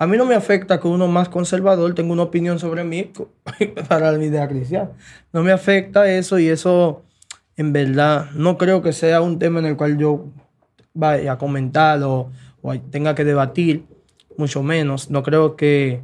a 0.00 0.06
mí 0.06 0.16
no 0.16 0.24
me 0.24 0.34
afecta 0.34 0.80
que 0.80 0.88
uno 0.88 1.08
más 1.08 1.28
conservador 1.28 1.94
tenga 1.94 2.14
una 2.14 2.22
opinión 2.22 2.58
sobre 2.58 2.84
mí 2.84 3.12
para 3.88 4.12
mi 4.12 4.24
idea 4.24 4.48
cristiana. 4.48 4.92
No 5.30 5.42
me 5.42 5.52
afecta 5.52 6.10
eso 6.10 6.38
y 6.38 6.48
eso, 6.48 7.02
en 7.54 7.74
verdad, 7.74 8.30
no 8.32 8.56
creo 8.56 8.80
que 8.80 8.94
sea 8.94 9.20
un 9.20 9.38
tema 9.38 9.58
en 9.60 9.66
el 9.66 9.76
cual 9.76 9.98
yo 9.98 10.24
vaya 10.94 11.32
a 11.32 11.38
comentar 11.38 12.02
o, 12.02 12.30
o 12.62 12.80
tenga 12.80 13.14
que 13.14 13.24
debatir, 13.24 13.84
mucho 14.38 14.62
menos. 14.62 15.10
No 15.10 15.22
creo 15.22 15.54
que 15.54 16.00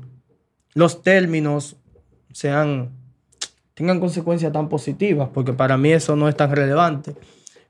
los 0.75 1.01
términos 1.01 1.77
sean 2.33 2.91
tengan 3.73 3.99
consecuencias 3.99 4.53
tan 4.53 4.69
positivas, 4.69 5.31
porque 5.33 5.55
para 5.55 5.79
mí 5.79 5.91
eso 5.91 6.17
no 6.17 6.29
es 6.29 6.37
tan 6.37 6.55
relevante. 6.55 7.15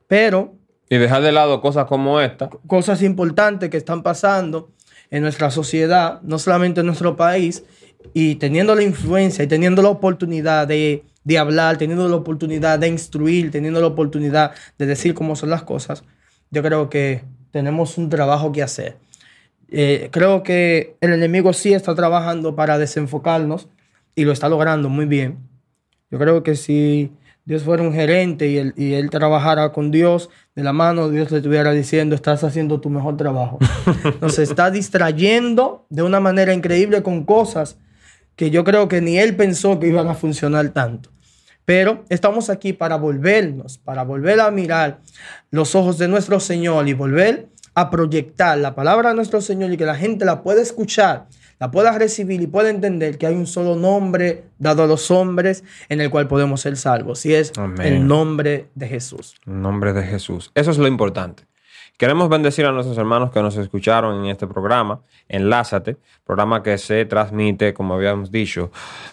Pero 0.08 0.56
Y 0.90 0.96
dejar 0.96 1.22
de 1.22 1.30
lado 1.30 1.60
cosas 1.60 1.84
como 1.84 2.20
esta. 2.20 2.50
cosas 2.66 3.00
importantes 3.02 3.70
que 3.70 3.76
están 3.76 4.02
pasando 4.02 4.70
en 5.10 5.22
nuestra 5.22 5.50
sociedad, 5.50 6.20
no 6.22 6.38
solamente 6.38 6.80
en 6.80 6.86
nuestro 6.86 7.16
país, 7.16 7.64
y 8.14 8.36
teniendo 8.36 8.74
la 8.74 8.82
influencia 8.82 9.44
y 9.44 9.46
teniendo 9.46 9.82
la 9.82 9.88
oportunidad 9.88 10.66
de, 10.66 11.04
de 11.24 11.38
hablar, 11.38 11.76
teniendo 11.76 12.08
la 12.08 12.16
oportunidad 12.16 12.78
de 12.78 12.88
instruir, 12.88 13.50
teniendo 13.50 13.80
la 13.80 13.88
oportunidad 13.88 14.52
de 14.78 14.86
decir 14.86 15.14
cómo 15.14 15.36
son 15.36 15.50
las 15.50 15.62
cosas, 15.62 16.04
yo 16.50 16.62
creo 16.62 16.88
que 16.88 17.22
tenemos 17.50 17.98
un 17.98 18.08
trabajo 18.08 18.52
que 18.52 18.62
hacer. 18.62 18.96
Eh, 19.68 20.08
creo 20.12 20.42
que 20.42 20.96
el 21.00 21.12
enemigo 21.12 21.52
sí 21.52 21.74
está 21.74 21.94
trabajando 21.94 22.54
para 22.54 22.78
desenfocarnos 22.78 23.68
y 24.14 24.24
lo 24.24 24.32
está 24.32 24.48
logrando 24.48 24.88
muy 24.88 25.06
bien. 25.06 25.38
Yo 26.10 26.18
creo 26.18 26.42
que 26.42 26.54
si 26.54 27.10
Dios 27.46 27.62
fuera 27.62 27.84
un 27.84 27.94
gerente 27.94 28.48
y 28.48 28.58
él, 28.58 28.74
y 28.76 28.94
él 28.94 29.08
trabajara 29.08 29.70
con 29.70 29.92
Dios 29.92 30.30
de 30.56 30.64
la 30.64 30.72
mano, 30.72 31.08
Dios 31.10 31.30
le 31.30 31.36
estuviera 31.36 31.70
diciendo, 31.70 32.16
estás 32.16 32.42
haciendo 32.42 32.80
tu 32.80 32.90
mejor 32.90 33.16
trabajo. 33.16 33.60
Nos 34.20 34.40
está 34.40 34.72
distrayendo 34.72 35.86
de 35.88 36.02
una 36.02 36.18
manera 36.18 36.52
increíble 36.52 37.04
con 37.04 37.24
cosas 37.24 37.78
que 38.34 38.50
yo 38.50 38.64
creo 38.64 38.88
que 38.88 39.00
ni 39.00 39.18
él 39.18 39.36
pensó 39.36 39.78
que 39.78 39.86
iban 39.86 40.08
a 40.08 40.14
funcionar 40.14 40.70
tanto. 40.70 41.10
Pero 41.64 42.04
estamos 42.08 42.50
aquí 42.50 42.72
para 42.72 42.96
volvernos, 42.96 43.78
para 43.78 44.02
volver 44.02 44.40
a 44.40 44.50
mirar 44.50 44.98
los 45.50 45.76
ojos 45.76 45.98
de 45.98 46.08
nuestro 46.08 46.40
Señor 46.40 46.88
y 46.88 46.94
volver 46.94 47.46
a 47.76 47.90
proyectar 47.90 48.58
la 48.58 48.74
palabra 48.74 49.10
de 49.10 49.14
nuestro 49.14 49.40
Señor 49.40 49.72
y 49.72 49.76
que 49.76 49.84
la 49.84 49.94
gente 49.94 50.24
la 50.24 50.42
pueda 50.42 50.60
escuchar, 50.60 51.26
la 51.58 51.70
pueda 51.70 51.96
recibir 51.98 52.40
y 52.40 52.46
pueda 52.46 52.70
entender 52.70 53.18
que 53.18 53.26
hay 53.26 53.34
un 53.34 53.46
solo 53.46 53.76
nombre 53.76 54.44
dado 54.58 54.82
a 54.82 54.86
los 54.86 55.10
hombres 55.10 55.64
en 55.88 56.00
el 56.00 56.10
cual 56.10 56.28
podemos 56.28 56.60
ser 56.60 56.76
salvos 56.76 57.24
y 57.26 57.34
es 57.34 57.52
Amén. 57.56 57.86
el 57.86 58.06
nombre 58.06 58.68
de 58.74 58.88
Jesús. 58.88 59.36
En 59.46 59.62
nombre 59.62 59.92
de 59.92 60.02
Jesús. 60.02 60.50
Eso 60.54 60.70
es 60.70 60.78
lo 60.78 60.86
importante. 60.86 61.44
Queremos 61.98 62.28
bendecir 62.28 62.66
a 62.66 62.72
nuestros 62.72 62.98
hermanos 62.98 63.30
que 63.30 63.40
nos 63.40 63.56
escucharon 63.56 64.22
en 64.22 64.30
este 64.30 64.46
programa, 64.46 65.00
Enlázate, 65.28 65.96
programa 66.24 66.62
que 66.62 66.76
se 66.76 67.06
transmite, 67.06 67.72
como 67.72 67.94
habíamos 67.94 68.30
dicho, 68.30 68.70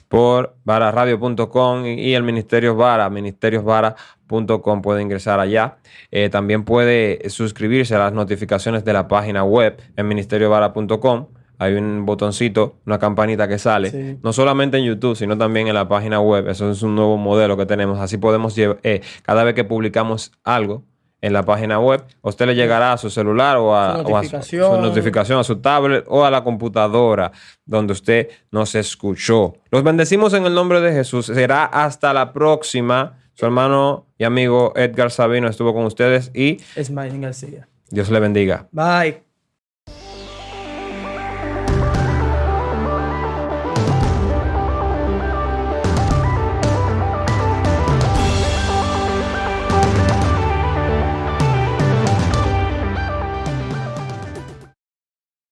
por 0.10 0.58
vararadio.com 0.66 1.86
y 1.86 2.14
el 2.14 2.24
Ministerio 2.24 2.76
Vara, 2.76 3.10
ministeriosvara.com, 3.10 4.82
puede 4.82 5.02
ingresar 5.02 5.40
allá. 5.40 5.78
Eh, 6.12 6.28
también 6.30 6.66
puede 6.66 7.30
suscribirse 7.30 7.96
a 7.96 8.00
las 8.00 8.12
notificaciones 8.12 8.84
de 8.84 8.92
la 8.92 9.08
página 9.08 9.46
web 9.46 9.82
en 9.96 10.06
ministeriosvara.com. 10.06 11.28
Hay 11.63 11.73
un 11.73 12.06
botoncito, 12.06 12.76
una 12.86 12.99
campanita 12.99 13.47
que 13.47 13.58
sale, 13.58 13.89
Sí. 13.91 14.19
no 14.21 14.34
solamente 14.34 14.78
en 14.78 14.86
YouTube, 14.86 15.15
sino 15.15 15.38
también 15.38 15.67
en 15.67 15.73
la 15.73 15.88
página 15.88 16.19
web. 16.19 16.47
Eso 16.49 16.69
es 16.71 16.82
un 16.82 16.95
nuevo 16.95 17.17
modelo 17.17 17.58
que 17.58 17.65
tenemos. 17.65 17.99
Así 17.99 18.17
podemos 18.17 18.55
llevar, 18.55 18.80
eh, 18.84 19.01
cada 19.24 19.43
vez 19.43 19.53
que 19.55 19.64
publicamos 19.64 20.32
algo 20.43 20.84
en 21.22 21.32
la 21.32 21.43
página 21.43 21.80
web, 21.80 22.03
a 22.22 22.28
usted 22.28 22.45
le 22.47 22.53
llegará 22.53 22.91
a 22.91 22.97
su 22.97 23.09
celular 23.09 23.55
o 23.55 23.74
a, 23.74 24.03
Su 24.03 24.11
o 24.11 24.18
a 24.18 24.24
su, 24.24 24.36
notificación. 24.36 24.76
su 24.76 24.82
notificación, 24.82 25.39
a 25.39 25.43
su 25.45 25.55
tablet 25.61 26.03
o 26.09 26.26
a 26.26 26.30
la 26.30 26.43
computadora 26.43 27.32
donde 27.66 27.93
usted 27.93 28.28
nos 28.51 28.76
escuchó. 28.76 29.53
Los 29.72 29.84
bendecimos 29.84 30.34
en 30.34 30.45
el 30.45 30.53
nombre 30.53 30.82
de 30.82 30.91
Jesús. 30.91 31.28
Será 31.28 31.64
hasta 31.64 32.14
la 32.14 32.34
próxima. 32.34 33.20
Su 33.36 33.45
hermano 33.45 34.05
y 34.18 34.26
amigo 34.26 34.74
Edgar 34.76 35.09
Sabino 35.11 35.47
estuvo 35.47 35.74
con 35.74 35.86
ustedes 35.86 36.30
y 36.36 36.57
Smiling 36.80 37.22
García. 37.22 37.68
Dios 37.89 38.09
le 38.11 38.20
bendiga. 38.20 38.68
Bye. 38.72 39.33